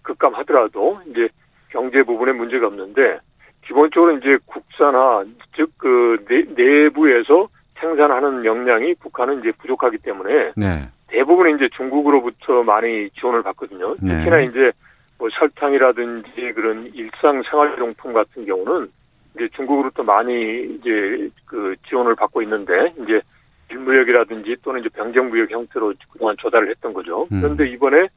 급감하더라도 0.04 0.99
이제 1.10 1.27
경제 1.69 2.04
부분에 2.04 2.34
문제가 2.34 2.67
없는데 2.67 3.19
기본적으로 3.65 4.17
이제 4.17 4.38
국산화 4.45 5.25
즉 5.56 5.71
그 5.82 6.23
내부에서 6.56 7.47
생산하는 7.80 8.45
역량이 8.45 8.93
북한은 8.99 9.39
이제 9.39 9.51
부족하기 9.58 9.97
때문에 9.97 10.51
네. 10.56 10.88
대부분 11.12 11.54
이제 11.56 11.69
중국으로부터 11.76 12.63
많이 12.63 13.10
지원을 13.12 13.43
받거든요. 13.43 13.95
네. 14.02 14.17
특히나 14.17 14.39
이제 14.41 14.71
뭐 15.17 15.30
설탕이라든지 15.38 16.54
그런 16.56 16.89
일상 16.93 17.43
생활용품 17.43 18.13
같은 18.13 18.45
경우는 18.45 18.89
이제 19.36 19.50
중국으로부터 19.56 20.04
많이 20.04 20.63
이제 20.63 21.30
그 21.45 21.76
지원을 21.88 22.15
받고 22.15 22.41
있는데 22.43 22.93
이제 23.04 23.21
일무역이라든지 23.69 24.58
또는 24.63 24.82
이제 24.82 24.89
병정무역 24.89 25.52
형태로 25.52 25.93
그동안 26.12 26.36
조달을 26.38 26.69
했던 26.69 26.93
거죠. 26.93 27.28
음. 27.32 27.41
그런데 27.41 27.69
이번에 27.69 28.08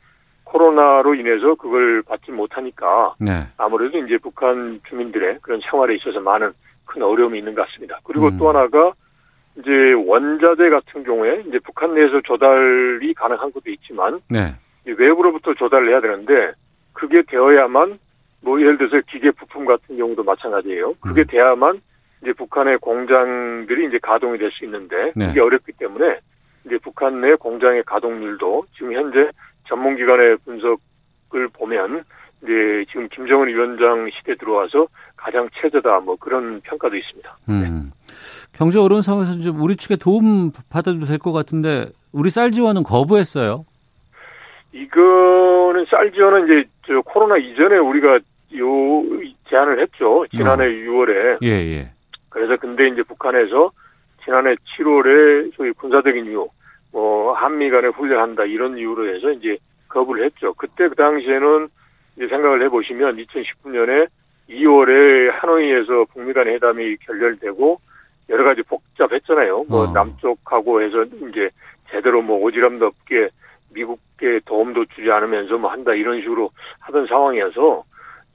코로나로 0.45 1.15
인해서 1.15 1.55
그걸 1.57 2.03
받지 2.03 2.31
못하니까 2.31 3.15
네. 3.19 3.45
아무래도 3.57 3.99
이제 3.99 4.19
북한 4.19 4.81
주민들의 4.89 5.39
그런 5.43 5.61
생활에 5.69 5.97
있어서 5.97 6.21
많은 6.21 6.53
큰 6.85 7.03
어려움이 7.03 7.39
있는 7.39 7.55
것 7.55 7.67
같습니다. 7.67 7.99
그리고 8.05 8.29
음. 8.29 8.39
또 8.39 8.49
하나가 8.49 8.93
이제 9.59 9.93
원자재 9.93 10.69
같은 10.71 11.05
경우에 11.05 11.45
이제 11.47 11.59
북한 11.61 11.95
내에서 11.95 12.21
조달이 12.23 13.15
가능한 13.15 13.53
것도 13.53 13.71
있지만 13.71 14.21
네. 14.29 14.55
외부로부터 14.85 15.55
조달을 15.55 15.89
해야 15.91 16.01
되는데 16.01 16.53
그게 16.93 17.23
되어야만 17.23 17.99
뭐 18.43 18.61
예를 18.61 18.77
들어서 18.79 19.01
기계 19.11 19.31
부품 19.31 19.65
같은 19.65 19.97
경우도 19.97 20.23
마찬가지예요. 20.25 20.95
그게 21.01 21.23
음. 21.23 21.27
돼야만 21.29 21.81
이제 22.23 22.33
북한의 22.33 22.79
공장들이 22.79 23.87
이제 23.87 23.99
가동이 24.03 24.39
될 24.39 24.51
수 24.51 24.65
있는데 24.65 25.13
네. 25.15 25.29
그게 25.29 25.41
어렵기 25.41 25.73
때문에 25.79 26.19
이제 26.67 26.79
북한 26.83 27.21
내 27.21 27.35
공장의 27.35 27.85
가동률도 27.85 28.65
지금 28.75 28.93
현재 28.93 29.31
전문기관의 29.69 30.39
분석을 30.45 31.49
보면 31.53 32.05
이제 32.45 32.85
지금 32.91 33.09
김정은 33.09 33.49
위원장 33.49 34.09
시대 34.17 34.35
들어와서 34.37 34.87
가장 35.17 35.49
최저다 35.61 36.01
뭐 36.01 36.17
그런 36.17 36.61
평가도 36.61 36.95
있습니다. 36.97 37.37
음. 37.49 37.61
네. 37.63 38.15
경제 38.53 38.79
어려운 38.79 39.03
상황에서 39.03 39.33
이제 39.33 39.49
우리 39.51 39.77
측에 39.77 39.97
도움 39.97 40.53
받아도 40.71 41.01
될 41.07 41.19
것 41.19 41.33
같은데 41.33 41.87
우리 42.13 42.31
쌀 42.31 42.51
지원은 42.53 42.83
거부했어요. 42.83 43.65
이거는 44.73 45.87
쌀 45.91 46.13
지원은 46.13 46.45
이제 46.45 46.69
저 46.87 47.01
코로나 47.03 47.37
이전에 47.39 47.79
우리가 47.79 48.17
요 48.59 49.03
제안을 49.49 49.81
했죠. 49.81 50.25
지난해 50.35 50.65
어. 50.65 50.69
6월에. 50.69 51.39
예, 51.43 51.49
예. 51.49 51.91
그래서 52.29 52.57
근데 52.57 52.89
이제 52.89 53.03
북한에서 53.03 53.71
지난해 54.25 54.55
7월에 54.79 55.55
소위 55.57 55.73
군사적인 55.73 56.27
이유, 56.27 56.49
뭐 56.93 57.33
한미 57.33 57.71
간에 57.71 57.89
훈련한다 57.89 58.45
이런 58.45 58.77
이유로 58.79 59.15
해서 59.15 59.31
이제 59.33 59.57
거부를 59.89 60.25
했죠. 60.25 60.53
그때 60.55 60.89
그 60.89 60.95
당시에는 60.95 61.69
이제 62.17 62.29
생각을 62.29 62.63
해보시면 62.65 63.17
2019년에 63.17 64.09
2월에 64.49 65.31
하노이에서 65.33 66.07
북미 66.13 66.33
간 66.33 66.47
회담이 66.47 66.97
결렬되고 66.99 67.79
여러 68.29 68.45
가지 68.45 68.63
복잡했잖아요. 68.63 69.65
뭐 69.69 69.83
어. 69.83 69.93
남쪽하고 69.93 70.83
해서 70.83 71.05
이제 71.29 71.51
제대로 71.91 72.23
뭐 72.23 72.45
오지랖도 72.45 72.83
없게 72.83 73.29
미국에 73.73 74.41
도움도 74.45 74.87
주지 74.87 75.11
않으면서 75.11 75.59
뭐 75.59 75.71
한다 75.71 75.93
이런 75.95 76.21
식으로 76.21 76.51
하던 76.81 77.07
상황이어서 77.07 77.85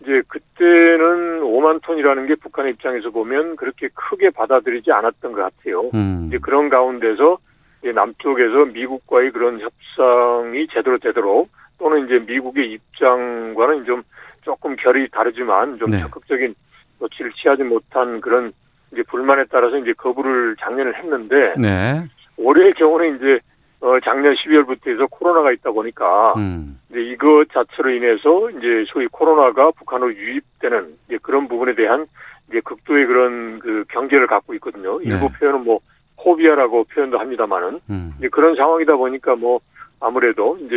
이제 0.02 0.22
그때는 0.28 1.42
5만 1.42 1.82
톤이라는 1.84 2.28
게 2.28 2.36
북한 2.36 2.68
입장에서 2.68 3.10
보면 3.10 3.56
그렇게 3.56 3.89
크게 3.94 4.30
받아들이지 4.30 4.92
않았던 4.92 5.34
것 5.34 5.42
같아요. 5.42 5.89
음. 5.94 6.26
이제 6.28 6.38
그런 6.42 6.70
가운데서 6.70 7.38
이제 7.82 7.92
남쪽에서 7.92 8.65
미국과의 8.65 9.32
그런 9.32 9.60
협상이 9.60 10.68
제대로 10.68 10.98
되도록 11.00 11.50
또는 11.80 12.06
이제 12.06 12.20
미국의 12.20 12.72
입장과는 12.74 13.86
좀 13.86 14.04
조금 14.42 14.76
결이 14.76 15.10
다르지만 15.10 15.80
좀 15.80 15.92
네. 15.92 16.00
적극적인 16.02 16.54
조치를 17.00 17.32
취하지 17.34 17.63
못한 17.63 18.22
그런 18.22 18.52
이제 18.92 19.02
불만에 19.04 19.46
따라서 19.50 19.78
이제 19.78 19.94
거부를 19.94 20.56
작년에 20.60 20.92
했는데 20.94 21.56
네. 21.58 22.04
올해의 22.38 22.74
경우는 22.74 23.15
이제 23.15 23.39
어, 23.82 23.98
작년 24.04 24.36
12월부터 24.36 24.89
해서 24.89 25.08
코로나가 25.10 25.54
있다 25.54 25.72
보니까, 25.72 26.34
음. 26.36 26.78
이제 26.89 27.02
이것 27.02 27.46
자체로 27.54 27.92
인해서 27.92 28.50
이제 28.50 28.84
소위 28.89 29.08
코로나가 29.08 29.72
북한으로 29.72 30.13
유입되는 30.13 30.96
이제 31.08 31.18
그런 31.22 31.48
부분에 31.48 31.76
대한 31.76 32.06
이제 32.50 32.60
극도의 32.60 33.06
그런 33.06 33.60
그 33.60 33.86
경계를 33.88 34.28
갖고 34.28 34.54
있거든요. 34.56 35.00
네. 35.00 35.06
일부 35.06 35.30
표현은 35.32 35.63
뭐 35.63 35.80
호비아라고 36.26 36.86
표현도 36.86 37.20
합니다만은 37.20 37.80
음. 37.89 38.13
이제 38.18 38.28
그런 38.28 38.56
상황이다 38.56 38.98
보니까 38.98 39.36
뭐 39.36 39.62
아무래도 40.00 40.58
이제 40.58 40.76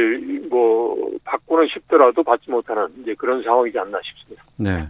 뭐 0.49 1.11
받고는 1.25 1.69
싶더라도 1.73 2.23
받지 2.23 2.51
못하는 2.51 2.89
이제 3.03 3.15
그런 3.15 3.43
상황이지 3.43 3.79
않나 3.79 3.99
싶습니다. 4.03 4.45
네. 4.57 4.89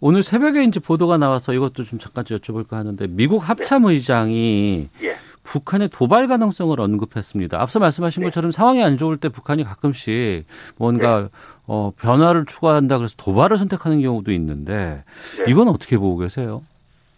오늘 0.00 0.22
새벽에 0.22 0.62
이제 0.64 0.78
보도가 0.78 1.16
나와서 1.16 1.52
이것도 1.54 1.84
좀 1.84 1.98
잠깐 1.98 2.24
여쭤볼까 2.24 2.72
하는데 2.72 3.06
미국 3.08 3.48
합참의장이 3.48 4.88
네. 5.00 5.08
예. 5.08 5.16
북한의 5.42 5.88
도발 5.88 6.26
가능성을 6.26 6.78
언급했습니다. 6.78 7.60
앞서 7.60 7.78
말씀하신 7.78 8.22
네. 8.22 8.26
것처럼 8.26 8.50
상황이 8.50 8.82
안 8.82 8.98
좋을 8.98 9.16
때 9.16 9.28
북한이 9.28 9.64
가끔씩 9.64 10.44
뭔가 10.76 11.22
네. 11.22 11.28
어, 11.66 11.92
변화를 12.00 12.44
추구한다 12.44 12.98
그래서 12.98 13.14
도발을 13.16 13.56
선택하는 13.56 14.02
경우도 14.02 14.32
있는데 14.32 15.04
네. 15.38 15.44
이건 15.48 15.68
어떻게 15.68 15.96
보고 15.96 16.18
계세요? 16.18 16.62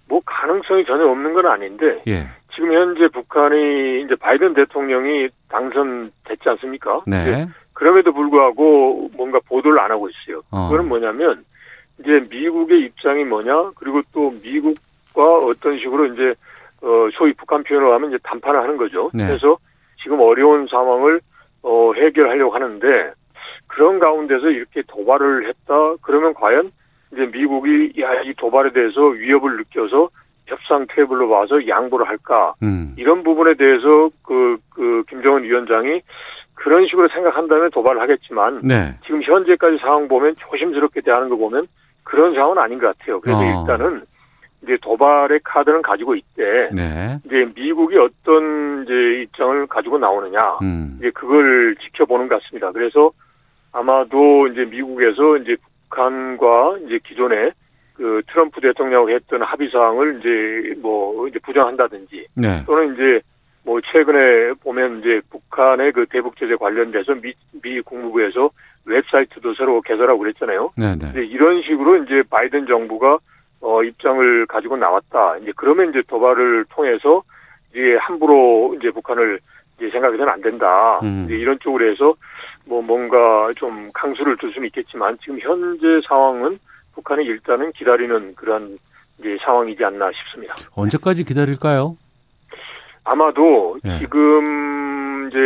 뭐 0.09 0.21
가능성이 0.25 0.85
전혀 0.87 1.07
없는 1.07 1.35
건 1.35 1.47
아닌데 1.47 2.03
예. 2.07 2.29
지금 2.59 2.73
현재 2.73 3.07
북한이 3.07 4.03
이제 4.03 4.17
바이든 4.17 4.55
대통령이 4.55 5.29
당선됐지 5.49 6.49
않습니까? 6.49 7.03
네. 7.07 7.47
그럼에도 7.73 8.13
불구하고 8.13 9.11
뭔가 9.17 9.39
보도를 9.47 9.79
안 9.79 9.93
하고 9.93 10.09
있어요. 10.09 10.43
어. 10.51 10.69
그거는 10.69 10.89
뭐냐면 10.89 11.45
이제 12.01 12.27
미국의 12.29 12.81
입장이 12.81 13.23
뭐냐 13.23 13.71
그리고 13.77 14.03
또 14.13 14.35
미국과 14.43 15.37
어떤 15.37 15.79
식으로 15.79 16.07
이제 16.07 16.35
어, 16.83 17.09
소위 17.13 17.33
북한 17.35 17.63
표현으로 17.63 17.95
하면 17.95 18.11
이제 18.11 18.19
담판을 18.25 18.61
하는 18.61 18.77
거죠. 18.77 19.13
네. 19.15 19.29
그래서 19.29 19.57
지금 20.03 20.21
어려운 20.21 20.67
상황을 20.67 21.21
어, 21.63 21.93
해결하려고 21.95 22.53
하는데 22.53 23.13
그런 23.69 24.01
가운데서 24.01 24.51
이렇게 24.51 24.83
도발을 24.89 25.47
했다. 25.49 25.95
그러면 26.03 26.35
과연 26.35 26.73
이제 27.13 27.25
미국이 27.27 27.93
야, 28.01 28.21
이 28.23 28.35
도발에 28.35 28.73
대해서 28.73 29.01
위협을 29.07 29.59
느껴서 29.59 30.09
협상 30.49 30.87
테이블로 30.89 31.29
와서 31.29 31.67
양보를 31.67 32.09
할까? 32.09 32.55
음. 32.63 32.95
이런 32.97 33.23
부분에 33.23 33.55
대해서 33.55 34.11
그, 34.23 34.57
그, 34.71 35.05
김정은 35.09 35.45
위원장이 35.45 36.01
그런 36.55 36.87
식으로 36.87 37.09
생각한다면 37.09 37.71
도발을 37.71 38.01
하겠지만 38.01 38.61
네. 38.65 38.95
지금 39.05 39.23
현재까지 39.23 39.79
상황 39.79 40.09
보면 40.09 40.35
조심스럽게 40.37 41.03
대하는 41.03 41.29
거 41.29 41.37
보면 41.37 41.67
그런 42.03 42.35
상황은 42.35 42.59
아닌 42.59 42.79
것 42.79 42.99
같아요. 42.99 43.21
그래서 43.21 43.39
어. 43.39 43.61
일단은 43.61 44.03
이제 44.63 44.77
도발의 44.83 45.41
카드는 45.45 45.83
가지고 45.83 46.17
있대. 46.17 46.71
네. 46.73 47.19
이제 47.25 47.49
미국이 47.55 47.97
어떤 47.97 48.83
이제 48.85 49.23
입장을 49.23 49.67
가지고 49.69 49.99
나오느냐. 49.99 50.59
음. 50.63 50.97
이제 50.99 51.11
그걸 51.11 51.77
지켜보는 51.77 52.29
것 52.29 52.43
같습니다. 52.43 52.73
그래서 52.73 53.13
아마도 53.73 54.49
이제 54.49 54.65
미국에서 54.65 55.37
이제 55.37 55.57
북한과 55.91 56.79
이제 56.87 56.99
기존에 57.05 57.53
그 57.99 58.23
트럼프 58.29 58.61
대통령하고 58.61 59.11
했던 59.11 59.43
합의 59.43 59.69
사항을 59.71 60.21
이제 60.21 60.81
뭐 60.81 61.27
이제 61.27 61.41
부정한다든지 61.41 62.29
네. 62.35 62.63
또는 62.65 62.95
이제 62.95 63.21
뭐 63.65 63.81
최근에 63.81 64.53
보면 64.63 65.01
이제 65.01 65.21
북한의 65.31 65.93
그 65.93 66.07
대북 66.07 66.37
제재 66.37 66.55
관련돼서 66.55 67.17
미, 67.17 67.35
미 67.61 67.81
국무부에서 67.81 68.51
웹사이트도 68.85 69.55
새로 69.55 69.81
개설하고 69.81 70.21
그랬잖아요. 70.21 70.71
네, 70.77 70.95
네. 70.95 71.09
이제 71.11 71.25
이런 71.25 71.61
식으로 71.63 72.05
이제 72.05 72.23
바이든 72.31 72.67
정부가 72.67 73.19
어, 73.61 73.83
입장을 73.83 74.47
가지고 74.47 74.77
나왔다. 74.77 75.39
이제 75.39 75.53
그러면 75.57 75.91
이제 75.91 76.01
도발을 76.07 76.67
통해서 76.71 77.23
이제 77.73 77.97
함부로 78.01 78.77
이제 78.79 78.93
북한을 78.93 79.41
이제 79.77 79.91
생각해서는 79.91 80.33
안 80.33 80.41
된다. 80.41 81.01
음. 81.03 81.25
이제 81.27 81.37
이런 81.37 81.59
쪽으로 81.59 81.91
해서 81.91 82.15
뭐 82.65 82.81
뭔가 82.81 83.51
좀 83.57 83.91
강수를 83.93 84.37
둘 84.37 84.53
수는 84.53 84.67
있겠지만 84.69 85.19
지금 85.21 85.41
현재 85.41 86.01
상황은 86.07 86.61
북한이 86.99 87.25
일단은 87.25 87.73
기다리는 87.73 88.35
그런 88.35 88.79
상황이지 89.45 89.85
않나 89.85 90.11
싶습니다. 90.13 90.55
언제까지 90.75 91.25
기다릴까요? 91.25 91.97
아마도 93.05 93.79
네. 93.85 94.01
지금 94.01 95.29
이제 95.29 95.39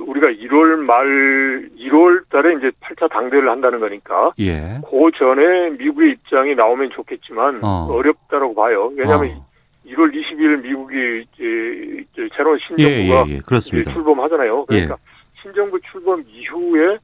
우리가 0.00 0.28
1월 0.28 0.76
말 0.76 1.68
1월 1.78 2.28
달에 2.30 2.54
이제 2.54 2.70
8차 2.80 3.10
당대를 3.10 3.50
한다는 3.50 3.80
거니까 3.80 4.32
예. 4.38 4.80
그 4.88 5.10
전에 5.18 5.70
미국의 5.70 6.12
입장이 6.12 6.54
나오면 6.54 6.90
좋겠지만 6.90 7.60
어. 7.62 7.88
어. 7.90 8.02
렵다라고 8.02 8.54
봐요. 8.54 8.92
왜냐하면 8.94 9.36
어. 9.36 9.46
1월 9.86 10.12
20일 10.14 10.62
미국이 10.62 11.24
이제, 11.34 12.28
새로운 12.36 12.58
예, 12.78 12.84
신정부가 12.84 13.24
예, 13.28 13.34
예. 13.34 13.38
그렇습니다. 13.40 13.92
출범하잖아요. 13.92 14.66
그러니까 14.66 14.96
신정부 15.42 15.80
출범 15.90 16.22
이후에 16.28 16.98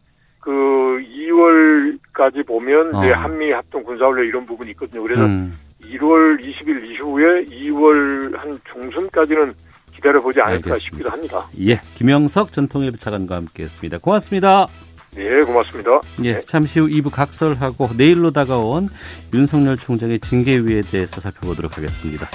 그 0.47 0.53
2월까지 0.53 2.47
보면 2.47 2.97
이제 2.99 3.11
어. 3.11 3.17
한미 3.17 3.51
합동 3.51 3.83
군사훈련 3.83 4.27
이런 4.27 4.47
부분이 4.47 4.71
있거든요. 4.71 5.03
그래서 5.03 5.25
음, 5.25 5.53
1월 5.83 6.39
20일 6.41 6.89
이후에 6.89 7.45
2월 7.47 8.37
한 8.37 8.57
중순까지는 8.73 9.55
기다려보지 9.93 10.41
않을까 10.41 10.71
알겠습니다. 10.71 10.79
싶기도 10.79 11.11
합니다. 11.11 11.49
예. 11.59 11.81
김영석 11.97 12.53
전통일보 12.53 12.97
차관과 12.97 13.35
함께했습니다. 13.35 13.99
고맙습니다. 13.99 14.69
네, 15.17 15.41
고맙습니다. 15.41 16.01
예, 16.23 16.41
잠시 16.43 16.79
후 16.79 16.87
2부 16.87 17.11
각설하고 17.11 17.89
내일로 17.97 18.31
다가온 18.31 18.89
윤석열 19.35 19.77
총장의 19.77 20.21
징계위에 20.21 20.83
대해서 20.83 21.21
살펴보도록 21.21 21.77
하겠습니다. 21.77 22.29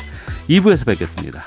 2부에서 0.49 0.85
뵙겠습니다. 0.85 1.43